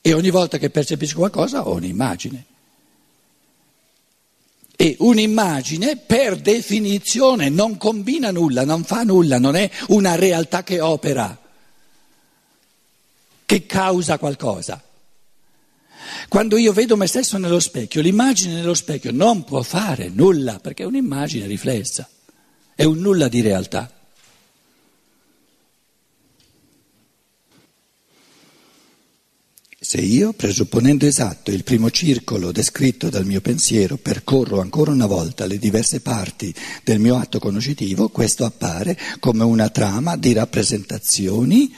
e 0.00 0.12
ogni 0.12 0.30
volta 0.30 0.58
che 0.58 0.70
percepisco 0.70 1.18
qualcosa 1.18 1.66
ho 1.66 1.74
un'immagine. 1.74 2.44
E 4.76 4.96
un'immagine 4.98 5.96
per 5.96 6.36
definizione 6.36 7.48
non 7.48 7.76
combina 7.76 8.30
nulla, 8.30 8.64
non 8.64 8.84
fa 8.84 9.02
nulla, 9.02 9.38
non 9.38 9.54
è 9.54 9.70
una 9.88 10.14
realtà 10.14 10.64
che 10.64 10.80
opera, 10.80 11.38
che 13.44 13.66
causa 13.66 14.18
qualcosa. 14.18 14.82
Quando 16.28 16.56
io 16.56 16.72
vedo 16.72 16.96
me 16.96 17.06
stesso 17.06 17.38
nello 17.38 17.60
specchio, 17.60 18.00
l'immagine 18.00 18.54
nello 18.54 18.74
specchio 18.74 19.12
non 19.12 19.44
può 19.44 19.62
fare 19.62 20.08
nulla 20.08 20.58
perché 20.58 20.82
è 20.82 20.86
un'immagine 20.86 21.46
riflessa, 21.46 22.08
è 22.74 22.84
un 22.84 22.98
nulla 22.98 23.28
di 23.28 23.40
realtà. 23.40 24.01
Se 29.92 30.00
io, 30.00 30.32
presupponendo 30.32 31.04
esatto 31.04 31.50
il 31.50 31.64
primo 31.64 31.90
circolo 31.90 32.50
descritto 32.50 33.10
dal 33.10 33.26
mio 33.26 33.42
pensiero, 33.42 33.98
percorro 33.98 34.62
ancora 34.62 34.90
una 34.90 35.04
volta 35.04 35.44
le 35.44 35.58
diverse 35.58 36.00
parti 36.00 36.50
del 36.82 36.98
mio 36.98 37.18
atto 37.18 37.38
conoscitivo, 37.38 38.08
questo 38.08 38.46
appare 38.46 38.98
come 39.20 39.44
una 39.44 39.68
trama 39.68 40.16
di 40.16 40.32
rappresentazioni 40.32 41.74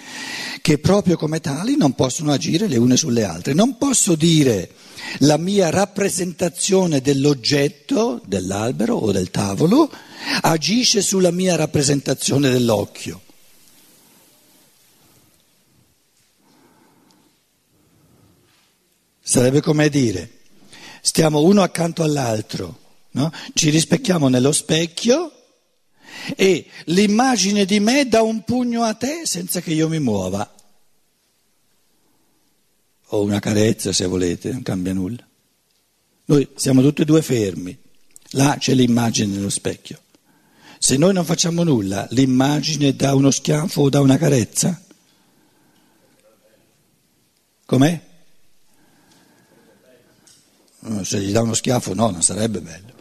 che 0.63 0.79
proprio 0.79 1.17
come 1.17 1.41
tali 1.41 1.77
non 1.77 1.95
possono 1.95 2.31
agire 2.31 2.69
le 2.69 2.77
une 2.77 2.97
sulle 2.97 3.25
altre. 3.25 3.53
Non 3.53 3.79
posso 3.79 4.15
dire 4.15 4.71
la 5.19 5.37
mia 5.37 5.71
rappresentazione 5.71 7.01
dell'oggetto, 7.01 8.23
dell'albero 8.25 8.95
o 8.95 9.11
del 9.11 9.33
tavolo, 9.33 9.91
agisce 10.43 11.03
sulla 11.03 11.33
mia 11.33 11.57
rappresentazione 11.57 12.49
dell'occhio. 12.49 13.23
Sarebbe 19.27 19.63
come 19.63 19.89
dire, 19.89 20.31
stiamo 21.01 21.41
uno 21.41 21.63
accanto 21.63 22.03
all'altro, 22.03 22.79
no? 23.13 23.33
ci 23.55 23.71
rispecchiamo 23.71 24.29
nello 24.29 24.53
specchio 24.53 25.33
e 26.37 26.67
l'immagine 26.85 27.65
di 27.65 27.81
me 27.81 28.07
dà 28.07 28.21
un 28.21 28.45
pugno 28.45 28.83
a 28.83 28.93
te 28.93 29.23
senza 29.25 29.63
che 29.63 29.73
io 29.73 29.89
mi 29.89 29.99
muova. 29.99 30.55
O 33.09 33.23
una 33.23 33.41
carezza 33.41 33.95
se 33.95 34.05
volete, 34.05 34.53
non 34.53 34.61
cambia 34.61 34.93
nulla. 34.93 35.27
Noi 36.27 36.47
siamo 36.55 36.83
tutti 36.83 37.01
e 37.01 37.07
due 37.07 37.23
fermi, 37.23 37.75
là 38.33 38.57
c'è 38.59 38.75
l'immagine 38.75 39.35
nello 39.35 39.49
specchio. 39.49 40.03
Se 40.79 40.99
noi 40.99 41.15
non 41.15 41.25
facciamo 41.25 41.63
nulla, 41.63 42.07
l'immagine 42.11 42.95
dà 42.95 43.15
uno 43.15 43.31
schiaffo 43.31 43.81
o 43.81 43.89
dà 43.89 44.03
una 44.03 44.19
carezza? 44.19 44.79
Com'è? 47.65 48.13
Se 51.03 51.21
gli 51.21 51.33
dà 51.33 51.43
uno 51.43 51.55
schiaffo 51.55 51.95
no, 51.95 52.11
non 52.11 52.23
sarebbe 52.23 52.61
bello. 52.61 52.93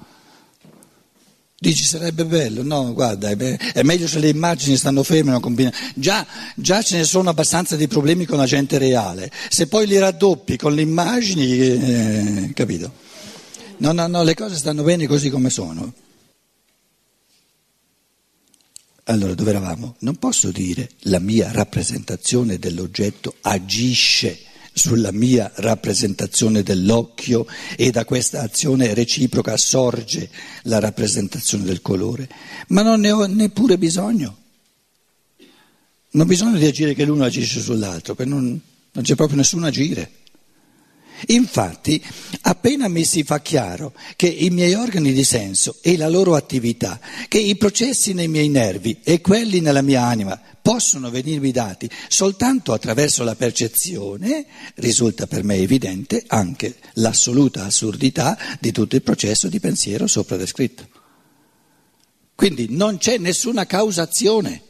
Dici 1.63 1.85
sarebbe 1.85 2.25
bello? 2.25 2.61
No, 2.61 2.93
guarda, 2.93 3.29
è, 3.29 3.83
meglio 3.83 4.05
se 4.05 4.19
le 4.19 4.27
immagini 4.27 4.75
stanno 4.75 5.01
ferme, 5.01 5.31
non 5.31 5.39
combinano. 5.39 5.73
Già, 5.95 6.27
già, 6.55 6.81
ce 6.81 6.97
ne 6.97 7.03
sono 7.05 7.29
abbastanza 7.29 7.77
di 7.77 7.87
problemi 7.87 8.25
con 8.25 8.37
la 8.37 8.45
gente 8.45 8.77
reale. 8.77 9.31
Se 9.47 9.67
poi 9.67 9.87
li 9.87 9.97
raddoppi 9.97 10.57
con 10.57 10.73
le 10.73 10.81
immagini, 10.81 11.57
eh, 11.57 12.51
capito? 12.53 12.91
No, 13.77 13.93
no, 13.93 14.07
no, 14.07 14.23
le 14.23 14.35
cose 14.35 14.57
stanno 14.57 14.83
bene 14.83 15.07
così 15.07 15.29
come 15.29 15.49
sono. 15.49 15.93
Allora, 19.05 19.33
dove 19.33 19.49
eravamo? 19.49 19.95
Non 19.99 20.17
posso 20.17 20.51
dire 20.51 20.89
la 21.03 21.19
mia 21.19 21.49
rappresentazione 21.51 22.59
dell'oggetto 22.59 23.35
agisce 23.39 24.37
sulla 24.73 25.11
mia 25.11 25.51
rappresentazione 25.55 26.63
dell'occhio 26.63 27.45
e 27.77 27.91
da 27.91 28.05
questa 28.05 28.41
azione 28.41 28.93
reciproca 28.93 29.55
sorge 29.55 30.29
la 30.63 30.79
rappresentazione 30.79 31.63
del 31.63 31.81
colore, 31.81 32.27
ma 32.69 32.81
non 32.81 32.99
ne 32.99 33.11
ho 33.11 33.25
neppure 33.25 33.77
bisogno. 33.77 34.37
Non 36.11 36.27
bisogna 36.27 36.57
di 36.57 36.65
agire 36.65 36.93
che 36.93 37.05
l'uno 37.05 37.23
agisce 37.23 37.59
sull'altro, 37.59 38.15
non, 38.25 38.59
non 38.91 39.03
c'è 39.03 39.15
proprio 39.15 39.37
nessun 39.37 39.63
agire. 39.63 40.22
Infatti, 41.27 42.03
appena 42.41 42.87
mi 42.87 43.03
si 43.03 43.23
fa 43.23 43.39
chiaro 43.39 43.93
che 44.15 44.27
i 44.27 44.49
miei 44.49 44.73
organi 44.73 45.13
di 45.13 45.23
senso 45.23 45.77
e 45.81 45.97
la 45.97 46.09
loro 46.09 46.35
attività, 46.35 46.99
che 47.27 47.39
i 47.39 47.55
processi 47.55 48.13
nei 48.13 48.27
miei 48.27 48.49
nervi 48.49 48.99
e 49.03 49.21
quelli 49.21 49.59
nella 49.59 49.81
mia 49.81 50.03
anima 50.03 50.39
possono 50.61 51.09
venirmi 51.09 51.51
dati 51.51 51.89
soltanto 52.07 52.71
attraverso 52.71 53.23
la 53.23 53.35
percezione, 53.35 54.45
risulta 54.75 55.27
per 55.27 55.43
me 55.43 55.55
evidente 55.55 56.23
anche 56.27 56.77
l'assoluta 56.93 57.65
assurdità 57.65 58.37
di 58.59 58.71
tutto 58.71 58.95
il 58.95 59.01
processo 59.01 59.47
di 59.47 59.59
pensiero 59.59 60.07
sopra 60.07 60.37
descritto. 60.37 60.87
Quindi 62.35 62.67
non 62.69 62.97
c'è 62.97 63.17
nessuna 63.17 63.65
causazione. 63.65 64.61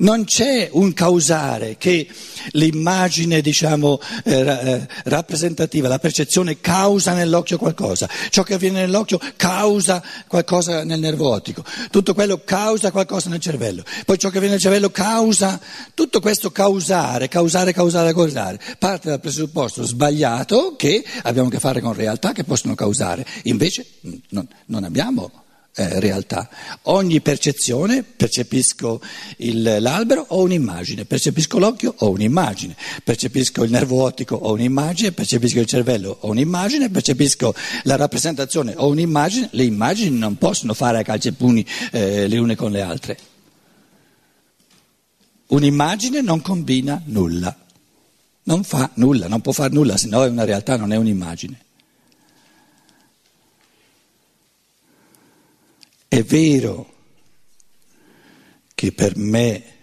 Non 0.00 0.22
c'è 0.26 0.68
un 0.70 0.92
causare 0.92 1.76
che 1.76 2.06
l'immagine, 2.52 3.40
diciamo, 3.40 3.98
eh, 4.22 4.32
eh, 4.32 4.86
rappresentativa, 5.06 5.88
la 5.88 5.98
percezione 5.98 6.60
causa 6.60 7.14
nell'occhio 7.14 7.58
qualcosa, 7.58 8.08
ciò 8.30 8.44
che 8.44 8.54
avviene 8.54 8.82
nell'occhio 8.82 9.18
causa 9.34 10.00
qualcosa 10.28 10.84
nel 10.84 11.00
nervo 11.00 11.28
ottico, 11.30 11.64
tutto 11.90 12.14
quello 12.14 12.42
causa 12.44 12.92
qualcosa 12.92 13.28
nel 13.28 13.40
cervello, 13.40 13.82
poi 14.06 14.18
ciò 14.18 14.28
che 14.28 14.36
avviene 14.36 14.54
nel 14.54 14.62
cervello 14.62 14.90
causa, 14.90 15.60
tutto 15.94 16.20
questo 16.20 16.52
causare, 16.52 17.26
causare, 17.26 17.72
causare, 17.72 18.14
causare, 18.14 18.60
parte 18.78 19.08
dal 19.08 19.18
presupposto 19.18 19.82
sbagliato 19.82 20.76
che 20.76 21.04
abbiamo 21.22 21.48
a 21.48 21.50
che 21.50 21.58
fare 21.58 21.80
con 21.80 21.92
realtà 21.92 22.30
che 22.30 22.44
possono 22.44 22.76
causare, 22.76 23.26
invece 23.42 23.84
non, 24.28 24.46
non 24.66 24.84
abbiamo 24.84 25.46
eh, 25.78 26.00
realtà. 26.00 26.48
Ogni 26.82 27.20
percezione, 27.20 28.02
percepisco 28.02 29.00
il, 29.36 29.76
l'albero, 29.78 30.24
ho 30.28 30.42
un'immagine, 30.42 31.04
percepisco 31.04 31.60
l'occhio, 31.60 31.94
ho 31.98 32.10
un'immagine, 32.10 32.74
percepisco 33.04 33.62
il 33.62 33.70
nervo 33.70 34.02
ottico, 34.02 34.34
ho 34.34 34.52
un'immagine, 34.52 35.12
percepisco 35.12 35.60
il 35.60 35.66
cervello, 35.66 36.18
ho 36.20 36.30
un'immagine, 36.30 36.90
percepisco 36.90 37.54
la 37.84 37.94
rappresentazione, 37.94 38.74
ho 38.76 38.88
un'immagine, 38.88 39.50
le 39.52 39.62
immagini 39.62 40.18
non 40.18 40.36
possono 40.36 40.74
fare 40.74 40.98
a 40.98 41.02
calci 41.02 41.28
e 41.28 41.32
pugni 41.32 41.64
eh, 41.92 42.26
le 42.26 42.38
une 42.38 42.56
con 42.56 42.72
le 42.72 42.80
altre. 42.80 43.18
Un'immagine 45.46 46.20
non 46.22 46.42
combina 46.42 47.00
nulla, 47.04 47.56
non 48.42 48.64
fa 48.64 48.90
nulla, 48.94 49.28
non 49.28 49.40
può 49.40 49.52
fare 49.52 49.72
nulla, 49.72 49.96
se 49.96 50.08
no 50.08 50.24
è 50.24 50.28
una 50.28 50.44
realtà, 50.44 50.76
non 50.76 50.92
è 50.92 50.96
un'immagine. 50.96 51.66
È 56.08 56.22
vero 56.22 56.94
che 58.74 58.92
per 58.92 59.16
me 59.18 59.76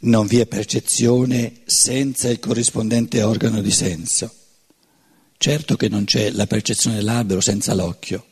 non 0.00 0.26
vi 0.26 0.38
è 0.38 0.46
percezione 0.46 1.60
senza 1.66 2.30
il 2.30 2.38
corrispondente 2.38 3.22
organo 3.22 3.60
di 3.60 3.70
senso. 3.70 4.34
Certo 5.36 5.76
che 5.76 5.88
non 5.88 6.04
c'è 6.04 6.30
la 6.30 6.46
percezione 6.46 6.96
dell'albero 6.96 7.40
senza 7.40 7.74
l'occhio, 7.74 8.26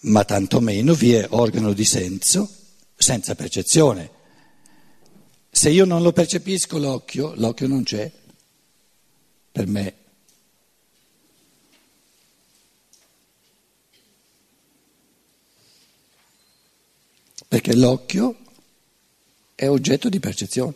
ma 0.00 0.24
tantomeno 0.24 0.94
vi 0.94 1.14
è 1.14 1.26
organo 1.30 1.72
di 1.72 1.84
senso 1.84 2.48
senza 2.96 3.34
percezione. 3.34 4.10
Se 5.50 5.70
io 5.70 5.84
non 5.84 6.02
lo 6.02 6.12
percepisco 6.12 6.78
l'occhio, 6.78 7.34
l'occhio 7.36 7.68
non 7.68 7.84
c'è 7.84 8.10
per 9.52 9.66
me. 9.68 9.94
Perché 17.54 17.76
l'occhio 17.76 18.34
è 19.54 19.68
oggetto 19.68 20.08
di 20.08 20.18
percezione. 20.18 20.74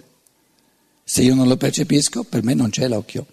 Se 1.03 1.23
io 1.23 1.35
non 1.35 1.49
lo 1.49 1.57
percepisco, 1.57 2.23
per 2.23 2.45
me 2.45 2.55
non 2.55 2.71
c'è 2.71 2.87
l'occhio. 2.87 3.27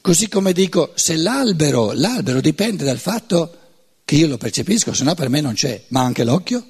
Così 0.00 0.28
come 0.28 0.52
dico, 0.52 0.92
se 0.94 1.16
l'albero, 1.16 1.90
l'albero 1.90 2.40
dipende 2.40 2.84
dal 2.84 2.98
fatto 2.98 3.58
che 4.04 4.14
io 4.14 4.28
lo 4.28 4.36
percepisco, 4.36 4.94
se 4.94 5.02
no 5.02 5.16
per 5.16 5.28
me 5.28 5.40
non 5.40 5.54
c'è, 5.54 5.86
ma 5.88 6.02
anche 6.02 6.22
l'occhio? 6.22 6.64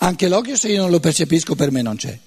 Anche 0.00 0.28
l'occhio 0.28 0.54
se 0.54 0.68
io 0.68 0.82
non 0.82 0.90
lo 0.90 1.00
percepisco 1.00 1.54
per 1.54 1.70
me 1.70 1.80
non 1.80 1.96
c'è. 1.96 2.20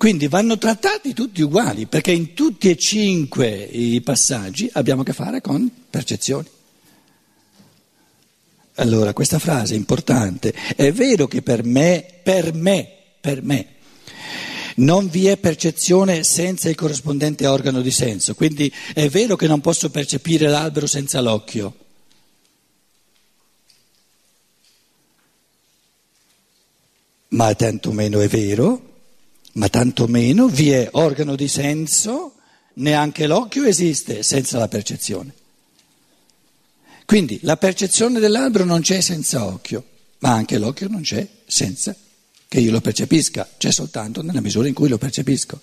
Quindi 0.00 0.28
vanno 0.28 0.56
trattati 0.56 1.12
tutti 1.12 1.42
uguali, 1.42 1.84
perché 1.84 2.10
in 2.10 2.32
tutti 2.32 2.70
e 2.70 2.76
cinque 2.78 3.50
i 3.50 4.00
passaggi 4.00 4.66
abbiamo 4.72 5.02
a 5.02 5.04
che 5.04 5.12
fare 5.12 5.42
con 5.42 5.70
percezioni. 5.90 6.48
Allora, 8.76 9.12
questa 9.12 9.38
frase 9.38 9.74
è 9.74 9.76
importante. 9.76 10.54
È 10.74 10.90
vero 10.90 11.26
che 11.26 11.42
per 11.42 11.64
me, 11.64 12.02
per 12.22 12.54
me, 12.54 12.90
per 13.20 13.42
me, 13.42 13.66
non 14.76 15.10
vi 15.10 15.26
è 15.26 15.36
percezione 15.36 16.24
senza 16.24 16.70
il 16.70 16.76
corrispondente 16.76 17.46
organo 17.46 17.82
di 17.82 17.90
senso, 17.90 18.34
quindi 18.34 18.72
è 18.94 19.06
vero 19.10 19.36
che 19.36 19.46
non 19.46 19.60
posso 19.60 19.90
percepire 19.90 20.48
l'albero 20.48 20.86
senza 20.86 21.20
l'occhio. 21.20 21.76
Ma 27.28 27.54
tantomeno 27.54 28.20
è 28.20 28.28
vero 28.28 28.88
ma 29.60 29.68
tantomeno 29.68 30.48
vi 30.48 30.70
è 30.70 30.88
organo 30.92 31.36
di 31.36 31.46
senso, 31.46 32.36
neanche 32.74 33.26
l'occhio 33.26 33.64
esiste 33.64 34.22
senza 34.22 34.56
la 34.56 34.68
percezione. 34.68 35.34
Quindi 37.04 37.38
la 37.42 37.58
percezione 37.58 38.20
dell'albero 38.20 38.64
non 38.64 38.80
c'è 38.80 39.02
senza 39.02 39.44
occhio, 39.44 39.84
ma 40.20 40.32
anche 40.32 40.56
l'occhio 40.56 40.88
non 40.88 41.02
c'è 41.02 41.28
senza 41.44 41.94
che 42.48 42.58
io 42.58 42.70
lo 42.70 42.80
percepisca, 42.80 43.46
c'è 43.58 43.70
soltanto 43.70 44.22
nella 44.22 44.40
misura 44.40 44.66
in 44.66 44.72
cui 44.72 44.88
lo 44.88 44.96
percepisco. 44.96 45.60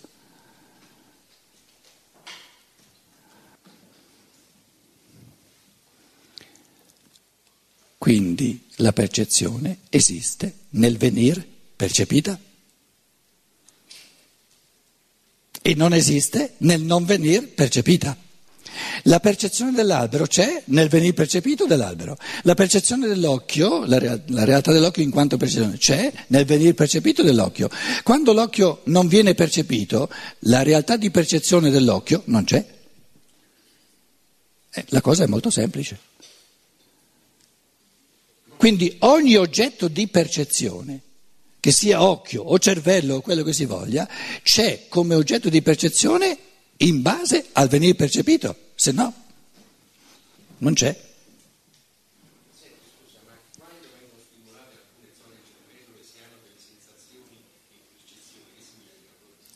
Quindi 7.97 8.63
la 8.75 8.93
percezione 8.93 9.79
esiste 9.89 10.53
nel 10.69 10.97
venir 10.97 11.43
percepita 11.75 12.39
e 15.67 15.75
non 15.75 15.93
esiste 15.93 16.53
nel 16.59 16.81
non 16.81 17.03
venir 17.03 17.49
percepita. 17.49 18.15
La 19.03 19.19
percezione 19.19 19.73
dell'albero 19.73 20.25
c'è 20.25 20.63
nel 20.67 20.87
venir 20.87 21.13
percepito 21.13 21.65
dell'albero. 21.65 22.17
La 22.43 22.53
percezione 22.53 23.05
dell'occhio, 23.05 23.83
la, 23.83 23.99
rea- 23.99 24.17
la, 24.27 24.45
realtà 24.45 24.71
dell'occhio 24.71 25.03
in 25.03 25.11
quanto 25.11 25.35
percezione, 25.35 25.77
c'è 25.77 26.09
nel 26.27 26.45
venir 26.45 26.73
percepito 26.73 27.21
dell'occhio. 27.21 27.69
Quando 28.03 28.31
l'occhio 28.31 28.79
non 28.85 29.09
viene 29.09 29.35
percepito, 29.35 30.09
la 30.39 30.63
realtà 30.63 30.95
di 30.95 31.11
percezione 31.11 31.69
dell'occhio 31.69 32.21
non 32.27 32.45
c'è. 32.45 32.65
Eh, 34.71 34.85
la 34.87 35.01
cosa 35.01 35.25
è 35.25 35.27
molto 35.27 35.49
semplice. 35.49 35.99
Quindi 38.55 38.95
ogni 38.99 39.35
oggetto 39.35 39.89
di 39.89 40.07
percezione 40.07 41.01
che 41.67 41.73
sia 41.73 42.01
occhio 42.01 42.43
o 42.43 42.57
cervello 42.59 43.15
o 43.15 43.21
quello 43.21 43.43
che 43.43 43.51
si 43.51 43.65
voglia, 43.65 44.07
c'è 44.41 44.85
come 44.87 45.15
oggetto 45.15 45.49
di 45.49 45.61
percezione 45.61 46.37
in 46.77 47.01
base 47.01 47.47
al 47.51 47.67
venire 47.67 47.93
percepito, 47.93 48.55
se 48.73 48.93
no 48.93 49.13
non 50.59 50.73
c'è. 50.73 50.97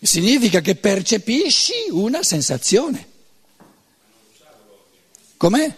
Significa 0.02 0.60
che 0.60 0.76
percepisci 0.76 1.92
una 1.92 2.24
sensazione. 2.24 3.08
Com'è? 5.38 5.76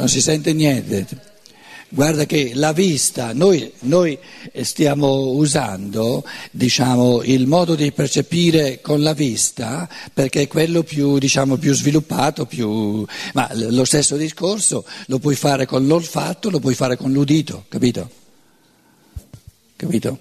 Non 0.00 0.08
si 0.08 0.22
sente 0.22 0.54
niente. 0.54 1.06
Guarda 1.92 2.24
che 2.24 2.52
la 2.54 2.72
vista, 2.72 3.32
noi, 3.32 3.70
noi 3.80 4.16
stiamo 4.62 5.32
usando 5.32 6.24
diciamo, 6.52 7.22
il 7.24 7.46
modo 7.46 7.74
di 7.74 7.90
percepire 7.92 8.80
con 8.80 9.02
la 9.02 9.12
vista 9.12 9.88
perché 10.14 10.42
è 10.42 10.48
quello 10.48 10.84
più, 10.84 11.18
diciamo, 11.18 11.56
più 11.56 11.74
sviluppato, 11.74 12.46
più... 12.46 13.04
ma 13.34 13.50
lo 13.52 13.84
stesso 13.84 14.16
discorso 14.16 14.86
lo 15.06 15.18
puoi 15.18 15.34
fare 15.34 15.66
con 15.66 15.86
l'olfatto, 15.86 16.48
lo 16.48 16.60
puoi 16.60 16.74
fare 16.74 16.96
con 16.96 17.12
l'udito, 17.12 17.66
capito? 17.68 18.10
Capito? 19.76 20.18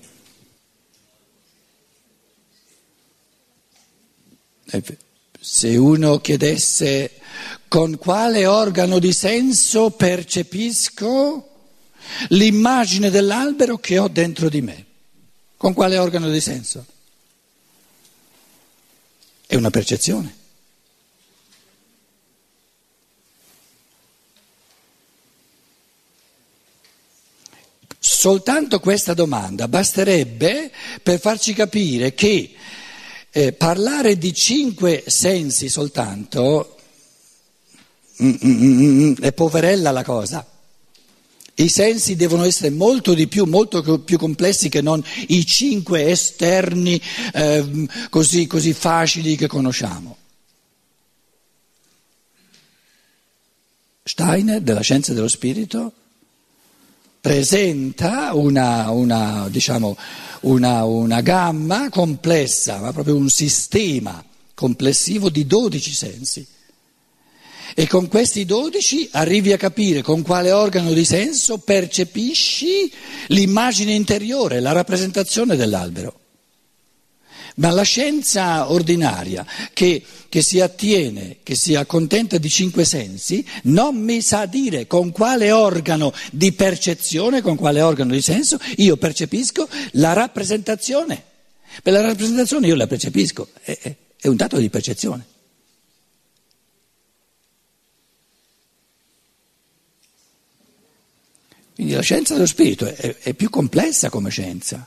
Se 5.39 5.75
uno 5.77 6.19
chiedesse 6.19 7.19
con 7.69 7.97
quale 7.97 8.45
organo 8.45 8.99
di 8.99 9.13
senso 9.13 9.91
percepisco 9.91 11.49
l'immagine 12.29 13.09
dell'albero 13.09 13.77
che 13.77 13.97
ho 13.97 14.07
dentro 14.09 14.49
di 14.49 14.61
me? 14.61 14.85
Con 15.55 15.73
quale 15.73 15.97
organo 15.97 16.29
di 16.29 16.41
senso? 16.41 16.85
È 19.45 19.55
una 19.55 19.69
percezione. 19.69 20.35
Soltanto 27.97 28.79
questa 28.79 29.13
domanda 29.13 29.67
basterebbe 29.69 30.71
per 31.01 31.19
farci 31.19 31.53
capire 31.53 32.13
che 32.13 32.53
eh, 33.31 33.53
parlare 33.53 34.17
di 34.17 34.33
cinque 34.33 35.03
sensi 35.05 35.69
soltanto 35.69 36.77
mm, 38.21 38.35
mm, 38.43 38.81
mm, 38.81 39.15
è 39.19 39.31
poverella 39.33 39.91
la 39.91 40.03
cosa. 40.03 40.45
I 41.55 41.67
sensi 41.67 42.15
devono 42.15 42.45
essere 42.45 42.69
molto 42.69 43.13
di 43.13 43.27
più, 43.27 43.43
molto 43.43 43.99
più 43.99 44.17
complessi 44.17 44.69
che 44.69 44.81
non 44.81 45.03
i 45.27 45.45
cinque 45.45 46.09
esterni 46.09 47.01
eh, 47.33 47.87
così, 48.09 48.47
così 48.47 48.71
facili 48.71 49.35
che 49.35 49.47
conosciamo. 49.47 50.15
Steiner, 54.03 54.61
della 54.61 54.81
scienza 54.81 55.13
dello 55.13 55.27
spirito, 55.27 55.93
presenta 57.21 58.33
una, 58.33 58.89
una, 58.91 59.47
diciamo, 59.49 59.97
una, 60.41 60.85
una 60.85 61.21
gamma 61.21 61.89
complessa, 61.89 62.79
ma 62.79 62.93
proprio 62.93 63.15
un 63.15 63.29
sistema 63.29 64.23
complessivo 64.53 65.29
di 65.29 65.45
12 65.45 65.93
sensi. 65.93 66.47
E 67.75 67.87
con 67.87 68.07
questi 68.07 68.45
12 68.45 69.09
arrivi 69.13 69.53
a 69.53 69.57
capire 69.57 70.01
con 70.01 70.21
quale 70.21 70.51
organo 70.51 70.91
di 70.91 71.05
senso 71.05 71.59
percepisci 71.59 72.91
l'immagine 73.27 73.93
interiore, 73.93 74.59
la 74.59 74.71
rappresentazione 74.71 75.55
dell'albero. 75.55 76.18
Ma 77.59 77.71
la 77.71 77.83
scienza 77.83 78.71
ordinaria 78.71 79.45
che, 79.73 80.01
che, 80.29 80.41
si 80.41 80.61
attiene, 80.61 81.37
che 81.43 81.55
si 81.55 81.75
accontenta 81.75 82.37
di 82.37 82.49
cinque 82.49 82.85
sensi, 82.85 83.45
non 83.63 83.97
mi 83.97 84.21
sa 84.21 84.45
dire 84.45 84.87
con 84.87 85.11
quale 85.11 85.51
organo 85.51 86.13
di 86.31 86.53
percezione, 86.53 87.41
con 87.41 87.57
quale 87.57 87.81
organo 87.81 88.13
di 88.13 88.21
senso 88.21 88.57
io 88.77 88.95
percepisco 88.95 89.67
la 89.93 90.13
rappresentazione. 90.13 91.21
Per 91.83 91.91
la 91.91 92.01
rappresentazione 92.01 92.67
io 92.67 92.75
la 92.75 92.87
percepisco, 92.87 93.49
è, 93.61 93.95
è, 94.17 94.27
un 94.27 94.37
dato 94.37 94.57
di 94.57 94.69
percezione. 94.69 95.25
Quindi 101.75 101.93
la 101.93 102.01
scienza 102.01 102.33
dello 102.35 102.45
spirito 102.45 102.85
è, 102.85 103.17
è 103.17 103.33
più 103.33 103.49
complessa 103.49 104.09
come 104.09 104.29
scienza 104.29 104.85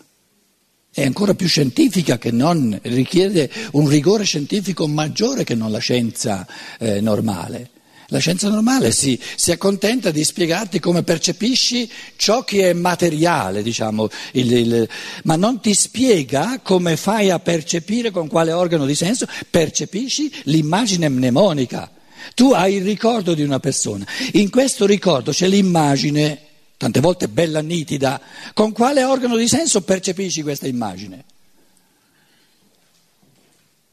è 0.95 1.05
ancora 1.05 1.35
più 1.35 1.47
scientifica 1.47 2.19
che 2.19 2.31
non 2.31 2.79
richiede 2.83 3.51
un 3.73 3.89
rigore 3.89 4.25
scientifico 4.25 4.87
maggiore 4.87 5.43
che 5.43 5.55
non 5.55 5.71
la 5.71 5.79
scienza 5.79 6.47
eh, 6.79 7.01
normale. 7.01 7.71
La 8.09 8.19
scienza 8.19 8.51
normale 8.51 8.93
si, 8.93 9.19
si, 9.37 9.53
accontenta 9.53 10.11
di 10.11 10.23
spiegarti 10.23 10.81
come 10.81 11.03
percepisci 11.03 11.91
ciò 12.17 12.45
che 12.45 12.69
è 12.69 12.73
materiale, 12.75 13.63
diciamo, 13.63 14.09
il, 14.33 14.53
il, 14.53 14.89
ma 15.25 15.37
non 15.37 15.61
ti 15.61 15.73
spiega 15.73 16.61
come 16.63 16.99
fai 16.99 17.31
a 17.31 17.39
percepire 17.39 18.11
con 18.11 18.29
quale 18.29 18.53
organo 18.53 18.85
di 18.85 18.95
senso 18.95 19.27
percepisci 19.49 20.31
l'immagine 20.45 21.09
mnemonica. 21.09 21.91
Tu 22.35 22.53
hai 22.53 22.75
il 22.75 22.85
ricordo 22.85 23.33
di 23.33 23.43
una 23.43 23.61
persona, 23.61 24.07
in 24.33 24.51
questo 24.51 24.85
ricordo 24.85 25.31
c'è 25.31 25.49
l'immagine 25.49 26.52
tante 26.83 26.99
volte 26.99 27.29
bella 27.29 27.61
nitida, 27.61 28.21
con 28.55 28.73
quale 28.73 29.05
organo 29.05 29.37
di 29.37 29.47
senso 29.47 29.83
percepisci 29.83 30.43
questa 30.43 30.67
immagine? 30.67 31.25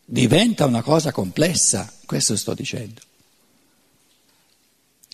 Diventa 0.04 0.66
una 0.66 0.82
cosa 0.82 1.12
complessa, 1.12 1.94
questo 2.08 2.36
sto 2.36 2.56
dicendo. 2.56 3.00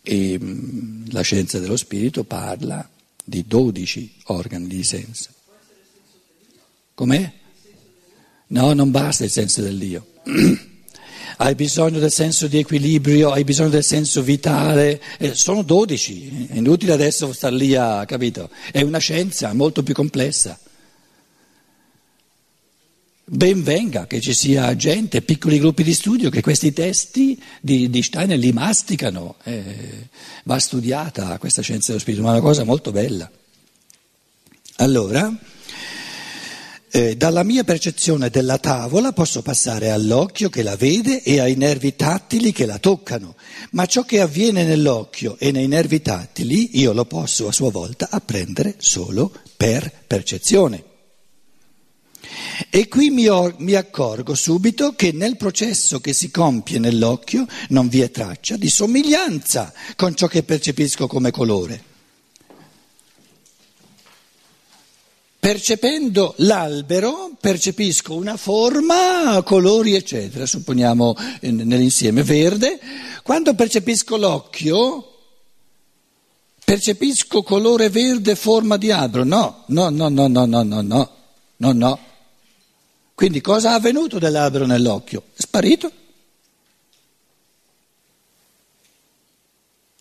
E 0.01 0.39
mm, 0.41 1.07
la 1.09 1.19
scienza 1.19 1.59
dello 1.59 1.75
spirito 1.75 2.23
parla 2.23 2.89
di 3.21 3.43
12 3.45 4.19
organi 4.27 4.67
di 4.67 4.83
senso. 4.85 5.31
Com'è? 6.93 7.33
No, 8.47 8.71
non 8.71 8.89
basta 8.89 9.25
il 9.25 9.31
senso 9.31 9.61
dell'io. 9.61 10.13
hai 11.37 11.55
bisogno 11.55 11.99
del 11.99 12.11
senso 12.11 12.47
di 12.47 12.59
equilibrio, 12.59 13.31
hai 13.31 13.43
bisogno 13.43 13.69
del 13.69 13.83
senso 13.83 14.21
vitale, 14.21 15.01
eh, 15.17 15.33
sono 15.33 15.61
dodici, 15.61 16.47
è 16.49 16.57
inutile 16.57 16.93
adesso 16.93 17.31
star 17.33 17.53
lì 17.53 17.75
a, 17.75 18.05
capito? 18.05 18.49
È 18.71 18.81
una 18.81 18.99
scienza 18.99 19.53
molto 19.53 19.83
più 19.83 19.93
complessa. 19.93 20.59
Ben 23.27 23.63
venga 23.63 24.05
che 24.05 24.21
ci 24.21 24.35
sia 24.35 24.75
gente, 24.75 25.23
piccoli 25.23 25.57
gruppi 25.57 25.81
di 25.81 25.95
studio 25.95 26.29
che 26.29 26.41
questi 26.41 26.73
testi 26.73 27.41
di, 27.59 27.89
di 27.89 28.03
Steiner 28.03 28.37
li 28.37 28.51
masticano, 28.51 29.37
eh, 29.43 30.09
va 30.43 30.59
studiata 30.59 31.39
questa 31.39 31.63
scienza 31.63 31.87
dello 31.87 31.99
spirito, 31.99 32.21
ma 32.21 32.29
è 32.29 32.33
una 32.33 32.41
cosa 32.41 32.63
molto 32.63 32.91
bella. 32.91 33.29
Allora, 34.77 35.35
eh, 36.95 37.17
dalla 37.17 37.43
mia 37.43 37.65
percezione 37.65 38.29
della 38.29 38.57
tavola 38.57 39.11
posso 39.11 39.41
passare 39.41 39.89
all'occhio 39.89 40.47
che 40.47 40.63
la 40.63 40.77
vede 40.77 41.21
e 41.23 41.41
ai 41.41 41.55
nervi 41.55 41.93
tattili 41.93 42.53
che 42.53 42.65
la 42.65 42.79
toccano, 42.79 43.35
ma 43.71 43.85
ciò 43.85 44.03
che 44.03 44.21
avviene 44.21 44.63
nell'occhio 44.63 45.35
e 45.37 45.51
nei 45.51 45.67
nervi 45.67 46.01
tattili 46.01 46.79
io 46.79 46.93
lo 46.93 47.03
posso 47.03 47.49
a 47.49 47.51
sua 47.51 47.69
volta 47.69 48.07
apprendere 48.09 48.75
solo 48.77 49.29
per 49.57 49.91
percezione. 50.07 50.83
E 52.69 52.87
qui 52.87 53.09
mi, 53.09 53.27
or- 53.27 53.55
mi, 53.57 53.73
accorgo 53.73 54.33
subito 54.33 54.93
che 54.95 55.11
nel 55.11 55.35
processo 55.35 55.99
che 55.99 56.13
si 56.13 56.31
compie 56.31 56.79
nell'occhio 56.79 57.45
non 57.69 57.89
vi 57.89 57.99
è 57.99 58.09
traccia 58.09 58.55
di 58.55 58.69
somiglianza 58.69 59.73
con 59.97 60.15
ciò 60.15 60.27
che 60.27 60.43
percepisco 60.43 61.07
come 61.07 61.31
colore. 61.31 61.94
Percependo 65.45 66.33
l'albero 66.37 67.29
percepisco 67.39 68.15
una 68.15 68.35
forma, 68.35 69.43
colori 69.43 69.93
eccetera, 69.93 70.43
supponiamo 70.47 71.15
nell'insieme 71.41 72.23
verde. 72.23 72.79
Quando 73.21 73.53
percepisco 73.53 74.17
l'occhio, 74.17 75.17
percepisco 76.63 77.43
colore 77.43 77.91
verde, 77.91 78.33
forma 78.35 78.77
di 78.77 78.89
albero. 78.89 79.23
No, 79.23 79.65
no, 79.67 79.89
no, 79.91 80.09
no, 80.09 80.25
no, 80.25 80.45
no, 80.45 80.63
no, 80.63 80.81
no, 80.81 81.11
no, 81.57 81.71
no. 81.73 81.99
Quindi 83.13 83.39
cosa 83.39 83.69
è 83.69 83.73
avvenuto 83.73 84.17
dell'albero 84.17 84.65
nell'occhio? 84.65 85.25
È 85.35 85.41
sparito. 85.43 85.91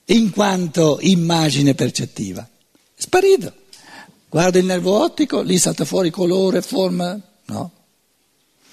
In 0.07 0.31
quanto 0.31 0.97
immagine 1.03 1.75
percettiva. 1.75 2.49
È 2.95 3.03
sparito. 3.03 3.63
Guardo 4.35 4.59
il 4.59 4.65
nervo 4.65 4.99
ottico, 4.99 5.43
lì 5.43 5.57
salta 5.59 5.85
fuori 5.85 6.11
colore, 6.11 6.61
forma, 6.61 7.17
no. 7.45 7.71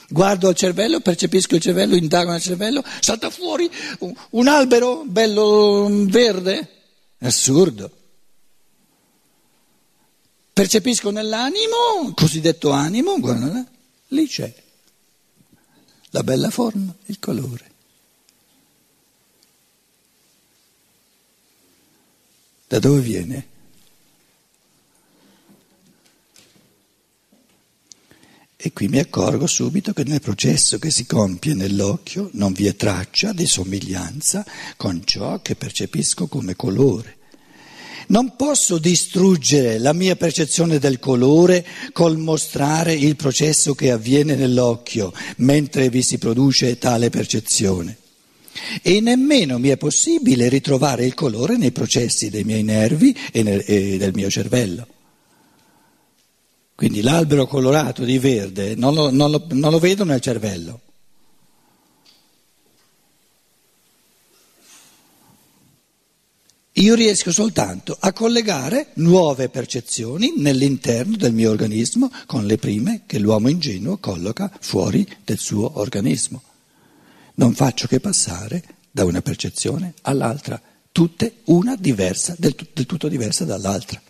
Guardo 0.10 0.50
il 0.50 0.56
cervello, 0.56 1.02
percepisco 1.02 1.54
il 1.54 1.62
cervello, 1.62 1.94
indago 1.96 2.32
nel 2.32 2.42
cervello, 2.42 2.84
salta 3.00 3.30
fuori 3.30 3.70
un, 4.32 4.48
albero 4.48 5.04
bello 5.06 5.88
verde. 6.08 6.68
È 7.16 7.28
assurdo. 7.28 7.92
Percepisco 10.52 11.12
nell'animo, 11.12 12.12
cosiddetto 12.16 12.72
animo, 12.72 13.20
guarda, 13.20 13.64
Lì 14.08 14.28
c'è 14.28 14.52
la 16.10 16.24
bella 16.24 16.50
forma, 16.50 16.92
il 17.06 17.20
colore. 17.20 17.72
Da 22.68 22.80
dove 22.80 23.02
viene? 23.02 23.51
E 28.64 28.74
qui 28.74 28.90
mi 28.90 29.00
accorgo 29.00 29.48
subito 29.48 29.92
che 29.92 30.04
nel 30.04 30.22
processo 30.22 30.78
che 30.78 30.92
si 30.92 31.08
compie 31.08 31.56
nell'occhio 31.56 32.30
non 32.34 32.54
vi 32.54 32.68
è 32.68 32.76
traccia 32.76 33.34
di 33.34 33.48
somiglianza 33.48 34.46
con 34.78 35.02
ciò 35.04 35.42
che 35.42 35.56
percepisco 35.56 36.28
come 36.28 36.56
colore. 36.56 37.18
Non 38.10 38.36
posso 38.36 38.78
distruggere 38.78 39.80
la 39.80 39.94
mia 39.94 40.16
percezione 40.16 40.78
del 40.78 41.00
colore 41.00 41.66
col 41.92 42.20
mostrare 42.20 42.94
il 42.94 43.16
processo 43.16 43.74
che 43.74 43.90
avviene 43.90 44.36
nell'occhio 44.36 45.12
mentre 45.38 45.90
vi 45.90 46.04
si 46.04 46.20
produce 46.20 46.78
tale 46.78 47.10
percezione. 47.10 47.98
E 48.84 49.02
nemmeno 49.02 49.58
mi 49.58 49.70
è 49.70 49.78
possibile 49.78 50.50
ritrovare 50.50 51.04
il 51.04 51.16
colore 51.16 51.58
nei 51.58 51.72
processi 51.72 52.30
dei 52.30 52.44
miei 52.44 52.62
nervi 52.62 53.18
e, 53.32 53.42
nel, 53.42 53.64
e 53.66 53.98
del 53.98 54.14
mio 54.14 54.30
cervello. 54.30 54.86
Quindi 56.82 57.04
l'albero 57.04 57.46
colorato 57.46 58.04
di 58.04 58.18
verde 58.18 58.74
non 58.74 58.96
lo, 58.96 59.12
non 59.12 59.30
lo, 59.30 59.46
non 59.52 59.70
lo 59.70 59.78
vedo 59.78 60.04
nel 60.04 60.20
cervello. 60.20 60.82
Io 66.72 66.96
riesco 66.96 67.32
soltanto 67.32 67.96
a 68.00 68.12
collegare 68.14 68.94
nuove 68.96 69.50
percezioni 69.50 70.34
nell'interno 70.38 71.18
del 71.18 71.34
mio 71.34 71.52
organismo 71.52 72.12
con 72.26 72.48
le 72.48 72.58
prime 72.58 73.04
che 73.06 73.20
l'uomo 73.20 73.50
ingenuo 73.50 73.98
colloca 73.98 74.52
fuori 74.60 75.08
del 75.24 75.38
suo 75.38 75.78
organismo. 75.78 76.42
Non 77.36 77.54
faccio 77.54 77.86
che 77.86 78.00
passare 78.00 78.64
da 78.90 79.06
una 79.06 79.22
percezione 79.22 79.94
all'altra, 80.02 80.60
tutte 80.92 81.42
una 81.44 81.76
diversa, 81.76 82.34
del, 82.40 82.56
del 82.74 82.88
tutto 82.88 83.08
diversa 83.08 83.46
dall'altra. 83.46 84.02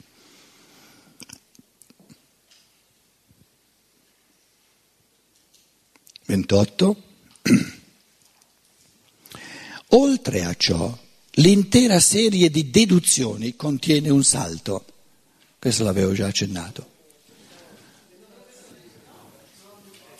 Ventotto. 6.32 6.96
Oltre 9.90 10.46
a 10.46 10.54
ciò, 10.56 10.98
L'intera 11.36 12.02
serie 12.02 12.50
di 12.50 12.70
deduzioni 12.70 13.56
contiene 13.56 14.10
un 14.10 14.24
salto, 14.24 14.86
questo 15.58 15.86
l'avevo 15.86 16.12
già 16.12 16.28
accennato. 16.28 16.90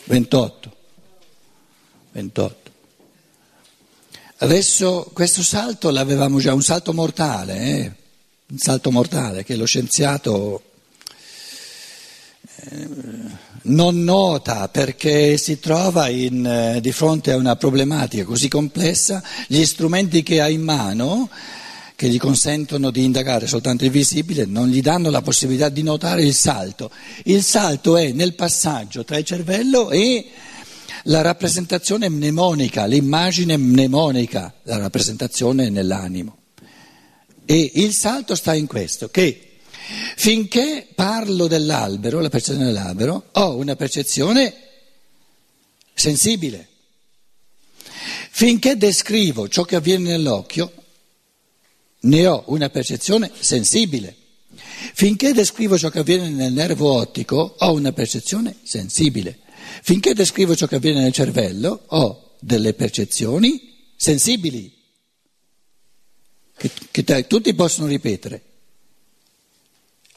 28. 0.04 0.76
28. 2.12 2.70
Adesso 4.38 5.10
questo 5.12 5.42
salto 5.42 5.90
l'avevamo 5.90 6.40
già, 6.40 6.54
un 6.54 6.62
salto 6.62 6.94
mortale, 6.94 7.60
eh? 7.60 7.92
un 8.46 8.58
salto 8.58 8.90
mortale 8.90 9.44
che 9.44 9.54
lo 9.54 9.66
scienziato 9.66 10.62
non 13.64 14.02
nota 14.02 14.68
perché 14.68 15.36
si 15.36 15.58
trova 15.60 16.08
in, 16.08 16.44
eh, 16.44 16.80
di 16.80 16.92
fronte 16.92 17.32
a 17.32 17.36
una 17.36 17.56
problematica 17.56 18.24
così 18.24 18.48
complessa, 18.48 19.22
gli 19.46 19.64
strumenti 19.64 20.22
che 20.22 20.40
ha 20.40 20.48
in 20.48 20.62
mano, 20.62 21.28
che 21.94 22.08
gli 22.08 22.18
consentono 22.18 22.90
di 22.90 23.04
indagare 23.04 23.46
soltanto 23.46 23.84
il 23.84 23.90
visibile, 23.90 24.44
non 24.44 24.68
gli 24.68 24.80
danno 24.80 25.10
la 25.10 25.22
possibilità 25.22 25.68
di 25.68 25.82
notare 25.82 26.22
il 26.24 26.34
salto. 26.34 26.90
Il 27.24 27.42
salto 27.42 27.96
è 27.96 28.10
nel 28.12 28.34
passaggio 28.34 29.04
tra 29.04 29.18
il 29.18 29.24
cervello 29.24 29.90
e 29.90 30.26
la 31.04 31.20
rappresentazione 31.20 32.08
mnemonica, 32.08 32.86
l'immagine 32.86 33.56
mnemonica, 33.56 34.54
la 34.64 34.78
rappresentazione 34.78 35.68
nell'animo. 35.68 36.38
E 37.44 37.70
il 37.74 37.92
salto 37.92 38.34
sta 38.34 38.54
in 38.54 38.66
questo, 38.66 39.08
che 39.08 39.51
Finché 40.16 40.86
parlo 40.94 41.46
dell'albero, 41.46 42.20
la 42.20 42.28
percezione 42.28 42.66
dell'albero, 42.66 43.28
ho 43.32 43.56
una 43.56 43.76
percezione 43.76 44.54
sensibile. 45.94 46.68
Finché 48.30 48.76
descrivo 48.76 49.48
ciò 49.48 49.64
che 49.64 49.76
avviene 49.76 50.10
nell'occhio, 50.10 50.72
ne 52.00 52.26
ho 52.26 52.44
una 52.46 52.70
percezione 52.70 53.30
sensibile. 53.38 54.16
Finché 54.94 55.32
descrivo 55.32 55.78
ciò 55.78 55.88
che 55.90 56.00
avviene 56.00 56.28
nel 56.28 56.52
nervo 56.52 56.92
ottico, 56.92 57.56
ho 57.58 57.72
una 57.72 57.92
percezione 57.92 58.56
sensibile. 58.62 59.40
Finché 59.82 60.14
descrivo 60.14 60.54
ciò 60.54 60.66
che 60.66 60.76
avviene 60.76 61.00
nel 61.00 61.12
cervello, 61.12 61.84
ho 61.86 62.34
delle 62.40 62.74
percezioni 62.74 63.90
sensibili, 63.96 64.72
che, 66.56 66.70
che 66.90 67.26
tutti 67.26 67.54
possono 67.54 67.86
ripetere. 67.86 68.42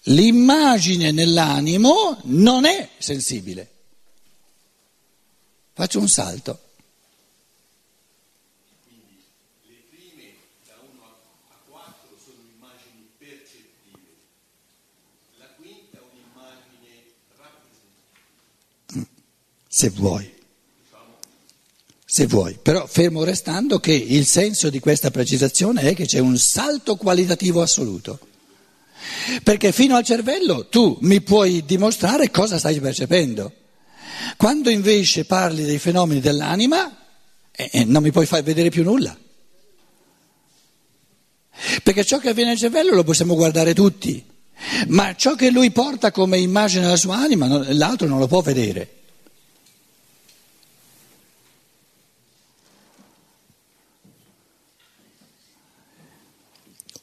L'immagine 0.08 1.12
nell'animo 1.12 2.20
non 2.26 2.66
è 2.66 2.90
sensibile. 3.00 3.72
Faccio 5.74 6.00
un 6.00 6.08
salto. 6.08 6.60
Le 9.66 9.84
prime 9.90 10.34
da 10.68 10.74
1 10.92 11.04
a 11.50 11.58
4 11.68 12.18
sono 12.24 12.38
immagini 12.56 13.10
percettive, 13.18 14.00
la 15.40 15.48
quinta 15.58 15.98
è 15.98 16.02
un'immagine 16.12 17.04
rappresentativa. 17.38 19.08
Se 19.68 19.90
vuoi. 19.90 20.34
Se 22.06 22.28
vuoi, 22.28 22.58
però 22.62 22.86
fermo 22.86 23.24
restando 23.24 23.80
che 23.80 23.92
il 23.92 24.26
senso 24.28 24.70
di 24.70 24.80
questa 24.80 25.10
precisazione 25.10 25.82
è 25.82 25.96
che 25.96 26.06
c'è 26.06 26.20
un 26.20 26.38
salto 26.38 26.96
qualitativo 26.96 27.62
assoluto. 27.62 28.20
Perché 29.44 29.72
fino 29.72 29.96
al 29.96 30.04
cervello 30.04 30.68
tu 30.68 30.98
mi 31.02 31.22
puoi 31.22 31.64
dimostrare 31.66 32.32
cosa 32.32 32.58
stai 32.58 32.80
percependo. 32.80 33.52
Quando 34.38 34.70
invece 34.70 35.26
parli 35.26 35.64
dei 35.64 35.80
fenomeni 35.80 36.20
dell'anima, 36.20 36.96
e, 37.52 37.70
e 37.72 37.84
non 37.86 38.04
mi 38.04 38.12
puoi 38.12 38.26
far 38.26 38.44
vedere 38.44 38.70
più 38.70 38.84
nulla. 38.84 39.18
Perché 41.84 42.04
ciò 42.04 42.18
che 42.18 42.30
avviene 42.30 42.50
nel 42.50 42.60
cervello 42.60 42.94
lo 42.94 43.04
possiamo 43.04 43.36
guardare 43.36 43.74
tutti, 43.74 44.24
ma 44.88 45.16
ciò 45.16 45.36
che 45.36 45.50
lui 45.50 45.72
porta 45.72 46.12
come 46.12 46.38
immagine 46.38 46.86
alla 46.86 46.98
sua 46.98 47.18
anima, 47.18 47.48
l'altro 47.74 48.08
non 48.08 48.20
lo 48.20 48.28
può 48.28 48.42
vedere. 48.42 48.90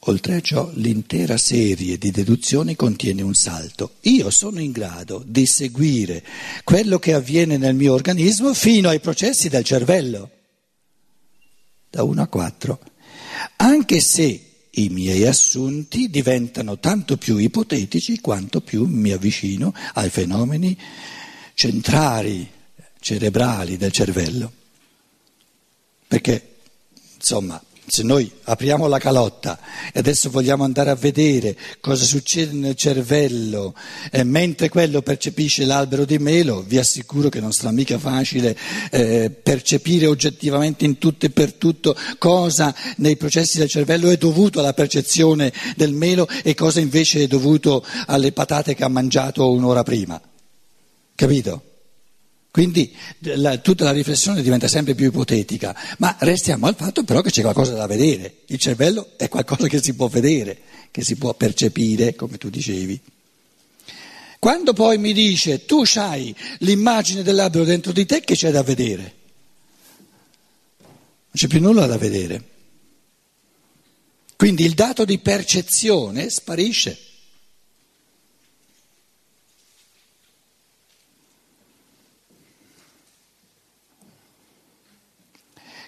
Oltre 0.07 0.35
a 0.35 0.41
ciò, 0.41 0.69
l'intera 0.73 1.37
serie 1.37 1.97
di 1.97 2.11
deduzioni 2.11 2.75
contiene 2.75 3.21
un 3.21 3.33
salto. 3.33 3.95
Io 4.01 4.29
sono 4.31 4.59
in 4.59 4.71
grado 4.71 5.23
di 5.25 5.45
seguire 5.45 6.21
quello 6.65 6.99
che 6.99 7.13
avviene 7.13 7.55
nel 7.55 7.73
mio 7.73 7.93
organismo 7.93 8.53
fino 8.53 8.89
ai 8.89 8.99
processi 8.99 9.47
del 9.47 9.63
cervello, 9.63 10.29
da 11.89 12.03
1 12.03 12.21
a 12.21 12.27
4, 12.27 12.79
anche 13.57 14.01
se 14.01 14.41
i 14.71 14.89
miei 14.89 15.25
assunti 15.25 16.09
diventano 16.09 16.79
tanto 16.79 17.15
più 17.15 17.37
ipotetici 17.37 18.19
quanto 18.19 18.59
più 18.59 18.85
mi 18.85 19.11
avvicino 19.11 19.73
ai 19.93 20.09
fenomeni 20.09 20.77
centrali, 21.53 22.49
cerebrali 22.99 23.77
del 23.77 23.91
cervello. 23.91 24.51
Perché, 26.07 26.55
insomma, 27.15 27.63
se 27.85 28.03
noi 28.03 28.29
apriamo 28.43 28.87
la 28.87 28.97
calotta 28.97 29.59
e 29.91 29.99
adesso 29.99 30.29
vogliamo 30.29 30.63
andare 30.63 30.89
a 30.89 30.95
vedere 30.95 31.55
cosa 31.81 32.05
succede 32.05 32.53
nel 32.53 32.75
cervello 32.75 33.75
eh, 34.11 34.23
mentre 34.23 34.69
quello 34.69 35.01
percepisce 35.01 35.65
l'albero 35.65 36.05
di 36.05 36.17
melo, 36.17 36.63
vi 36.65 36.77
assicuro 36.77 37.29
che 37.29 37.39
non 37.39 37.51
sarà 37.51 37.71
mica 37.71 37.97
facile 37.99 38.57
eh, 38.91 39.29
percepire 39.31 40.05
oggettivamente 40.05 40.85
in 40.85 40.97
tutto 40.97 41.25
e 41.25 41.29
per 41.29 41.53
tutto 41.53 41.95
cosa 42.17 42.73
nei 42.97 43.17
processi 43.17 43.57
del 43.57 43.69
cervello 43.69 44.09
è 44.09 44.17
dovuto 44.17 44.59
alla 44.59 44.73
percezione 44.73 45.51
del 45.75 45.93
melo 45.93 46.27
e 46.43 46.53
cosa 46.53 46.79
invece 46.79 47.23
è 47.23 47.27
dovuto 47.27 47.85
alle 48.07 48.31
patate 48.31 48.75
che 48.75 48.83
ha 48.83 48.89
mangiato 48.89 49.51
un'ora 49.51 49.83
prima. 49.83 50.19
Capito? 51.15 51.72
Quindi 52.53 52.95
la, 53.21 53.57
tutta 53.57 53.83
la 53.83 53.91
riflessione 53.91 54.43
diventa 54.43 54.67
sempre 54.67 54.93
più 54.93 55.07
ipotetica, 55.07 55.75
ma 55.97 56.15
restiamo 56.19 56.67
al 56.67 56.75
fatto 56.75 57.03
però 57.03 57.21
che 57.21 57.31
c'è 57.31 57.41
qualcosa 57.41 57.73
da 57.73 57.87
vedere. 57.87 58.41
Il 58.45 58.59
cervello 58.59 59.13
è 59.17 59.27
qualcosa 59.27 59.67
che 59.67 59.81
si 59.81 59.95
può 59.95 60.07
vedere, 60.07 60.59
che 60.91 61.03
si 61.03 61.15
può 61.15 61.33
percepire, 61.33 62.13
come 62.13 62.37
tu 62.37 62.51
dicevi. 62.51 63.01
Quando 64.37 64.73
poi 64.73 64.99
mi 64.99 65.13
dice 65.13 65.65
tu 65.65 65.81
hai 65.95 66.35
l'immagine 66.59 67.23
dell'albero 67.23 67.63
dentro 67.63 67.91
di 67.91 68.05
te, 68.05 68.19
che 68.19 68.35
c'è 68.35 68.51
da 68.51 68.61
vedere? 68.61 69.01
Non 70.77 71.33
c'è 71.33 71.47
più 71.47 71.59
nulla 71.59 71.87
da 71.87 71.97
vedere. 71.97 72.49
Quindi 74.35 74.63
il 74.63 74.75
dato 74.75 75.05
di 75.05 75.17
percezione 75.17 76.29
sparisce. 76.29 77.02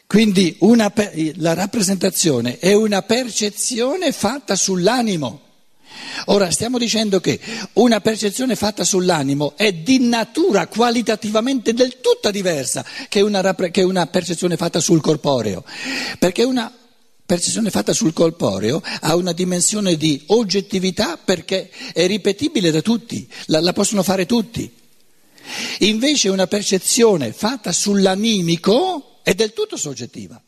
Quindi 0.08 0.56
una, 0.60 0.94
la 1.36 1.54
rappresentazione 1.54 2.60
è 2.60 2.74
una 2.74 3.02
percezione 3.02 4.12
fatta 4.12 4.56
sull'animo. 4.56 5.42
Ora 6.26 6.52
stiamo 6.52 6.78
dicendo 6.78 7.20
che 7.20 7.40
una 7.74 8.02
percezione 8.02 8.56
fatta 8.56 8.84
sull'animo 8.84 9.54
è 9.56 9.74
di 9.74 10.00
natura 10.00 10.68
qualitativamente 10.68 11.74
del 11.74 12.00
tutto 12.02 12.32
diversa 12.32 12.86
che 13.10 13.22
una, 13.22 13.56
che 13.56 13.82
una 13.82 14.06
percezione 14.08 14.58
fatta 14.58 14.80
sul 14.80 15.02
corporeo, 15.02 15.64
perché 16.20 16.44
una 16.44 16.72
percezione 17.26 17.72
fatta 17.72 17.94
sul 17.94 18.14
corporeo 18.14 18.84
ha 19.02 19.16
una 19.16 19.32
dimensione 19.32 19.96
di 19.98 20.22
oggettività 20.28 21.18
perché 21.18 21.72
è 21.94 22.06
ripetibile 22.06 22.72
da 22.72 22.82
tutti, 22.82 23.28
la, 23.48 23.60
la 23.60 23.74
possono 23.74 24.04
fare 24.04 24.26
tutti. 24.26 24.72
Invece 25.80 26.30
una 26.30 26.48
percezione 26.48 27.32
fatta 27.32 27.72
sull'animico 27.72 29.15
è 29.26 29.34
del 29.34 29.54
tutto 29.54 29.76
soggettiva. 29.76 30.40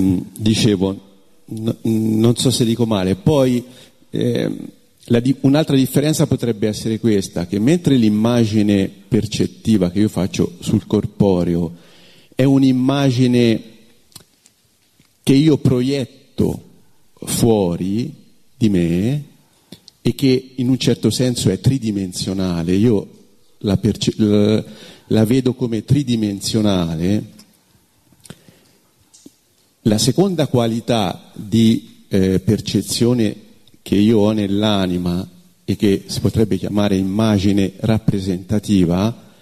Mm, 0.00 0.18
dicevo, 0.38 0.98
n- 1.44 1.76
non 1.82 2.34
so 2.36 2.50
se 2.50 2.64
dico 2.64 2.86
male, 2.86 3.16
poi 3.16 3.62
eh, 4.08 4.50
di- 5.20 5.36
un'altra 5.42 5.76
differenza 5.76 6.26
potrebbe 6.26 6.66
essere 6.66 6.98
questa, 6.98 7.46
che 7.46 7.58
mentre 7.58 7.96
l'immagine 7.96 8.88
percettiva 8.88 9.90
che 9.90 9.98
io 9.98 10.08
faccio 10.08 10.56
sul 10.60 10.86
corporeo 10.86 11.76
è 12.34 12.44
un'immagine 12.44 13.62
che 15.22 15.34
io 15.34 15.58
proietto 15.58 16.62
fuori 17.26 18.12
di 18.56 18.68
me, 18.70 19.32
e 20.06 20.14
che 20.14 20.50
in 20.56 20.68
un 20.68 20.76
certo 20.76 21.08
senso 21.08 21.48
è 21.48 21.60
tridimensionale, 21.60 22.74
io 22.74 23.08
la, 23.60 23.78
perce- 23.78 24.14
la 25.06 25.24
vedo 25.24 25.54
come 25.54 25.82
tridimensionale, 25.82 27.24
la 29.80 29.96
seconda 29.96 30.46
qualità 30.46 31.30
di 31.32 32.04
eh, 32.08 32.38
percezione 32.40 33.34
che 33.80 33.94
io 33.94 34.18
ho 34.18 34.32
nell'anima 34.32 35.26
e 35.64 35.74
che 35.74 36.02
si 36.04 36.20
potrebbe 36.20 36.58
chiamare 36.58 36.96
immagine 36.96 37.72
rappresentativa 37.78 39.32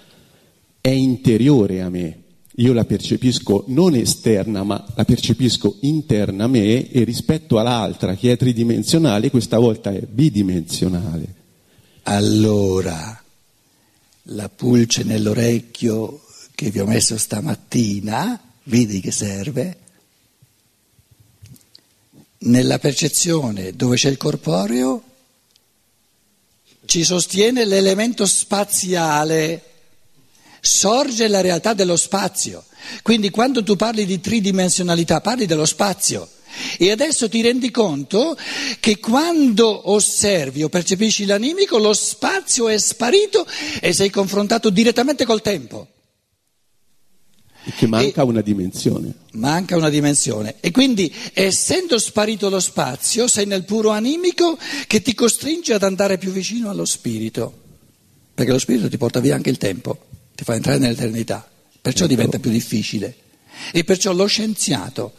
è 0.80 0.90
interiore 0.90 1.82
a 1.82 1.88
me 1.88 2.21
io 2.56 2.72
la 2.72 2.84
percepisco 2.84 3.64
non 3.68 3.94
esterna, 3.94 4.62
ma 4.62 4.84
la 4.94 5.04
percepisco 5.04 5.78
interna 5.80 6.44
a 6.44 6.48
me 6.48 6.90
e 6.90 7.04
rispetto 7.04 7.58
all'altra 7.58 8.14
che 8.14 8.32
è 8.32 8.36
tridimensionale, 8.36 9.30
questa 9.30 9.58
volta 9.58 9.90
è 9.90 10.00
bidimensionale. 10.00 11.40
Allora, 12.04 13.22
la 14.24 14.48
pulce 14.48 15.02
nell'orecchio 15.04 16.20
che 16.54 16.70
vi 16.70 16.80
ho 16.80 16.86
messo 16.86 17.16
stamattina, 17.16 18.40
vedi 18.64 19.00
che 19.00 19.10
serve? 19.10 19.78
Nella 22.38 22.78
percezione 22.78 23.74
dove 23.74 23.96
c'è 23.96 24.10
il 24.10 24.16
corporeo 24.16 25.04
ci 26.84 27.04
sostiene 27.04 27.64
l'elemento 27.64 28.26
spaziale 28.26 29.62
sorge 30.64 31.26
la 31.26 31.40
realtà 31.40 31.74
dello 31.74 31.96
spazio. 31.96 32.64
Quindi 33.02 33.30
quando 33.30 33.64
tu 33.64 33.74
parli 33.74 34.06
di 34.06 34.20
tridimensionalità 34.20 35.20
parli 35.20 35.44
dello 35.44 35.66
spazio. 35.66 36.28
E 36.78 36.90
adesso 36.90 37.28
ti 37.28 37.40
rendi 37.40 37.70
conto 37.70 38.36
che 38.78 38.98
quando 38.98 39.90
osservi 39.90 40.62
o 40.62 40.68
percepisci 40.68 41.24
l'animico 41.24 41.78
lo 41.78 41.94
spazio 41.94 42.68
è 42.68 42.78
sparito 42.78 43.46
e 43.80 43.92
sei 43.92 44.10
confrontato 44.10 44.70
direttamente 44.70 45.24
col 45.24 45.42
tempo. 45.42 45.88
Che 47.64 47.86
manca 47.86 48.22
e 48.22 48.24
una 48.24 48.42
dimensione. 48.42 49.14
Manca 49.32 49.76
una 49.76 49.88
dimensione. 49.88 50.56
E 50.60 50.70
quindi, 50.72 51.12
essendo 51.32 51.98
sparito 51.98 52.50
lo 52.50 52.60
spazio, 52.60 53.26
sei 53.28 53.46
nel 53.46 53.64
puro 53.64 53.90
animico 53.90 54.58
che 54.86 55.00
ti 55.00 55.14
costringe 55.14 55.72
ad 55.72 55.84
andare 55.84 56.18
più 56.18 56.32
vicino 56.32 56.70
allo 56.70 56.84
spirito. 56.84 57.60
Perché 58.34 58.52
lo 58.52 58.58
spirito 58.58 58.88
ti 58.88 58.98
porta 58.98 59.20
via 59.20 59.36
anche 59.36 59.50
il 59.50 59.58
tempo 59.58 60.10
ti 60.42 60.44
fa 60.44 60.54
entrare 60.54 60.78
nell'eternità, 60.78 61.48
perciò 61.80 62.06
diventa 62.06 62.40
più 62.40 62.50
difficile. 62.50 63.16
E 63.70 63.84
perciò 63.84 64.12
lo 64.12 64.26
scienziato, 64.26 65.12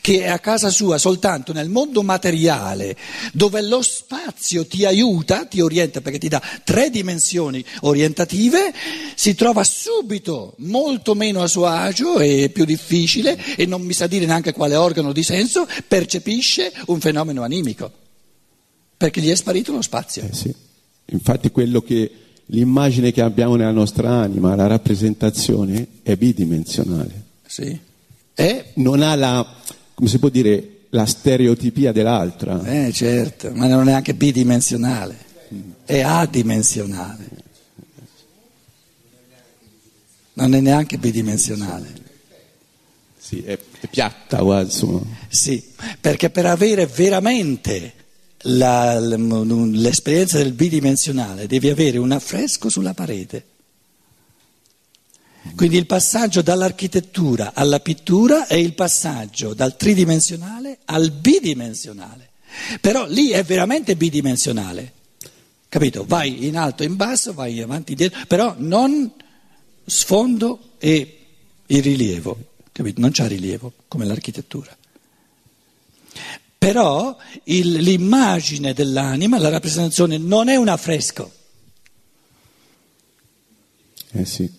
che 0.00 0.22
è 0.22 0.28
a 0.28 0.38
casa 0.38 0.70
sua 0.70 0.96
soltanto 0.96 1.52
nel 1.52 1.68
mondo 1.68 2.02
materiale, 2.02 2.96
dove 3.32 3.60
lo 3.60 3.82
spazio 3.82 4.64
ti 4.64 4.86
aiuta, 4.86 5.44
ti 5.44 5.60
orienta 5.60 6.00
perché 6.00 6.18
ti 6.18 6.28
dà 6.28 6.40
tre 6.64 6.88
dimensioni 6.88 7.62
orientative, 7.80 8.72
si 9.14 9.34
trova 9.34 9.64
subito 9.64 10.54
molto 10.58 11.14
meno 11.14 11.42
a 11.42 11.46
suo 11.46 11.66
agio 11.66 12.20
e 12.20 12.48
più 12.50 12.64
difficile 12.64 13.38
e 13.56 13.66
non 13.66 13.82
mi 13.82 13.92
sa 13.92 14.06
dire 14.06 14.24
neanche 14.24 14.52
quale 14.52 14.76
organo 14.76 15.12
di 15.12 15.22
senso, 15.22 15.68
percepisce 15.86 16.72
un 16.86 17.00
fenomeno 17.00 17.42
animico, 17.42 17.92
perché 18.96 19.20
gli 19.20 19.30
è 19.30 19.36
sparito 19.36 19.72
lo 19.72 19.82
spazio. 19.82 20.22
Eh 20.22 20.34
sì. 20.34 20.54
Infatti 21.06 21.50
quello 21.50 21.82
che 21.82 22.10
l'immagine 22.50 23.12
che 23.12 23.20
abbiamo 23.20 23.56
nella 23.56 23.70
nostra 23.70 24.10
anima, 24.10 24.54
la 24.54 24.66
rappresentazione, 24.66 25.86
è 26.02 26.16
bidimensionale. 26.16 27.24
Sì. 27.46 27.78
E 28.34 28.64
non 28.74 29.02
ha 29.02 29.14
la, 29.14 29.46
come 29.94 30.08
si 30.08 30.18
può 30.18 30.28
dire, 30.28 30.78
la 30.90 31.06
stereotipia 31.06 31.92
dell'altra. 31.92 32.64
Eh 32.64 32.92
certo, 32.92 33.50
ma 33.54 33.66
non 33.66 33.82
è 33.82 33.90
neanche 33.90 34.14
bidimensionale, 34.14 35.16
è 35.84 36.00
adimensionale. 36.00 37.48
Non 40.32 40.54
è 40.54 40.60
neanche 40.60 40.96
bidimensionale. 40.96 41.98
Sì, 43.18 43.42
è, 43.42 43.58
è 43.80 43.86
piatta 43.88 44.38
quasi. 44.38 44.86
Sì, 45.28 45.62
perché 46.00 46.30
per 46.30 46.46
avere 46.46 46.86
veramente 46.86 47.92
la, 48.42 48.98
l'esperienza 48.98 50.38
del 50.38 50.52
bidimensionale, 50.52 51.46
devi 51.46 51.68
avere 51.68 51.98
un 51.98 52.12
affresco 52.12 52.68
sulla 52.68 52.94
parete. 52.94 53.46
Quindi 55.54 55.76
il 55.76 55.86
passaggio 55.86 56.42
dall'architettura 56.42 57.52
alla 57.54 57.80
pittura 57.80 58.46
è 58.46 58.54
il 58.54 58.74
passaggio 58.74 59.54
dal 59.54 59.76
tridimensionale 59.76 60.78
al 60.86 61.10
bidimensionale. 61.10 62.28
Però 62.80 63.06
lì 63.06 63.30
è 63.30 63.42
veramente 63.44 63.96
bidimensionale, 63.96 64.92
capito? 65.68 66.04
Vai 66.06 66.46
in 66.46 66.56
alto 66.56 66.82
in 66.82 66.96
basso, 66.96 67.32
vai 67.32 67.60
avanti 67.60 67.92
indietro, 67.92 68.20
però 68.26 68.54
non 68.58 69.10
sfondo 69.84 70.72
e 70.78 71.18
il 71.66 71.82
rilievo, 71.82 72.36
capito? 72.72 73.00
Non 73.00 73.12
c'è 73.12 73.28
rilievo 73.28 73.72
come 73.88 74.04
l'architettura. 74.04 74.76
Però 76.70 77.16
il, 77.44 77.72
l'immagine 77.72 78.72
dell'anima, 78.72 79.38
la 79.38 79.48
rappresentazione 79.48 80.18
non 80.18 80.48
è 80.48 80.56
un 80.56 80.68
affresco. 80.68 81.32
Eh 84.12 84.24
sì. 84.24 84.50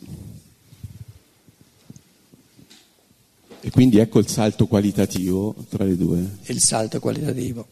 E 3.64 3.70
quindi 3.70 4.00
ecco 4.00 4.20
il 4.20 4.28
salto 4.28 4.66
qualitativo 4.68 5.56
tra 5.70 5.84
le 5.84 5.96
due. 5.96 6.38
Il 6.46 6.60
salto 6.60 7.00
qualitativo. 7.00 7.68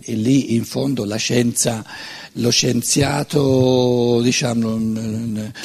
E 0.00 0.14
lì 0.14 0.54
in 0.54 0.64
fondo 0.64 1.04
la 1.04 1.16
scienza, 1.16 1.84
lo 2.34 2.50
scienziato, 2.50 4.20
diciamo, 4.20 4.78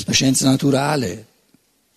la 0.06 0.12
scienza 0.12 0.50
naturale, 0.50 1.26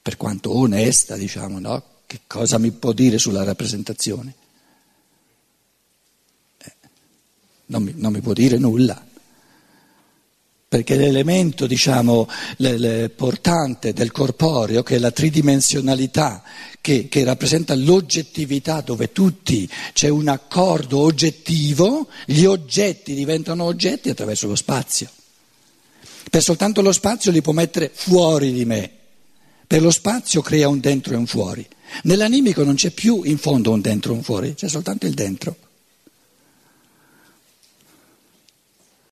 per 0.03 0.17
quanto 0.17 0.55
onesta, 0.57 1.17
diciamo, 1.17 1.59
no? 1.59 1.85
Che 2.07 2.23
cosa 2.27 2.59
mi 2.59 2.73
può 2.73 2.93
dire 2.93 3.19
sulla 3.19 3.45
rappresentazione? 3.45 4.35
Eh, 6.59 6.73
non, 7.71 7.83
mi, 7.83 7.95
non 7.97 8.13
mi 8.13 8.21
può 8.21 8.33
dire 8.33 8.59
nulla 8.59 9.05
perché 10.71 10.95
l'elemento 10.95 11.67
diciamo, 11.67 12.29
le, 12.59 12.79
le 12.79 13.09
portante 13.09 13.93
del 13.93 14.13
corporeo, 14.13 14.85
che 14.85 14.95
è 14.95 14.99
la 15.01 15.11
tridimensionalità, 15.11 16.45
che, 16.81 17.09
che, 17.09 17.25
rappresenta 17.25 17.75
l'oggettività 17.75 18.81
dove 18.81 19.11
tutti 19.11 19.69
c'è 19.93 20.07
un 20.07 20.29
accordo 20.29 21.01
oggettivo, 21.01 22.07
gli 22.25 22.45
oggetti 22.45 23.15
diventano 23.15 23.65
oggetti 23.65 24.11
attraverso 24.11 24.47
lo 24.47 24.55
spazio. 24.55 25.11
Per 26.31 26.41
soltanto 26.41 26.83
lo 26.83 26.93
spazio 26.93 27.33
li 27.33 27.43
può 27.43 27.53
mettere 27.53 27.91
fuori 27.93 28.53
di 28.53 28.65
me, 28.65 28.89
per 29.67 29.83
lo 29.83 29.91
spazio 29.91 30.41
crea 30.41 30.69
un 30.69 30.79
dentro 30.79 31.15
e 31.15 31.17
un 31.17 31.27
fuori. 31.27 31.67
Nell'animico 32.05 32.63
non 32.63 32.77
c'è 32.77 32.91
più 32.91 33.23
in 33.25 33.39
fondo 33.39 33.73
un 33.73 33.81
dentro 33.81 34.13
e 34.13 34.15
un 34.15 34.23
fuori, 34.23 34.55
c'è 34.55 34.69
soltanto 34.69 35.07
il 35.07 35.15
dentro. 35.15 35.57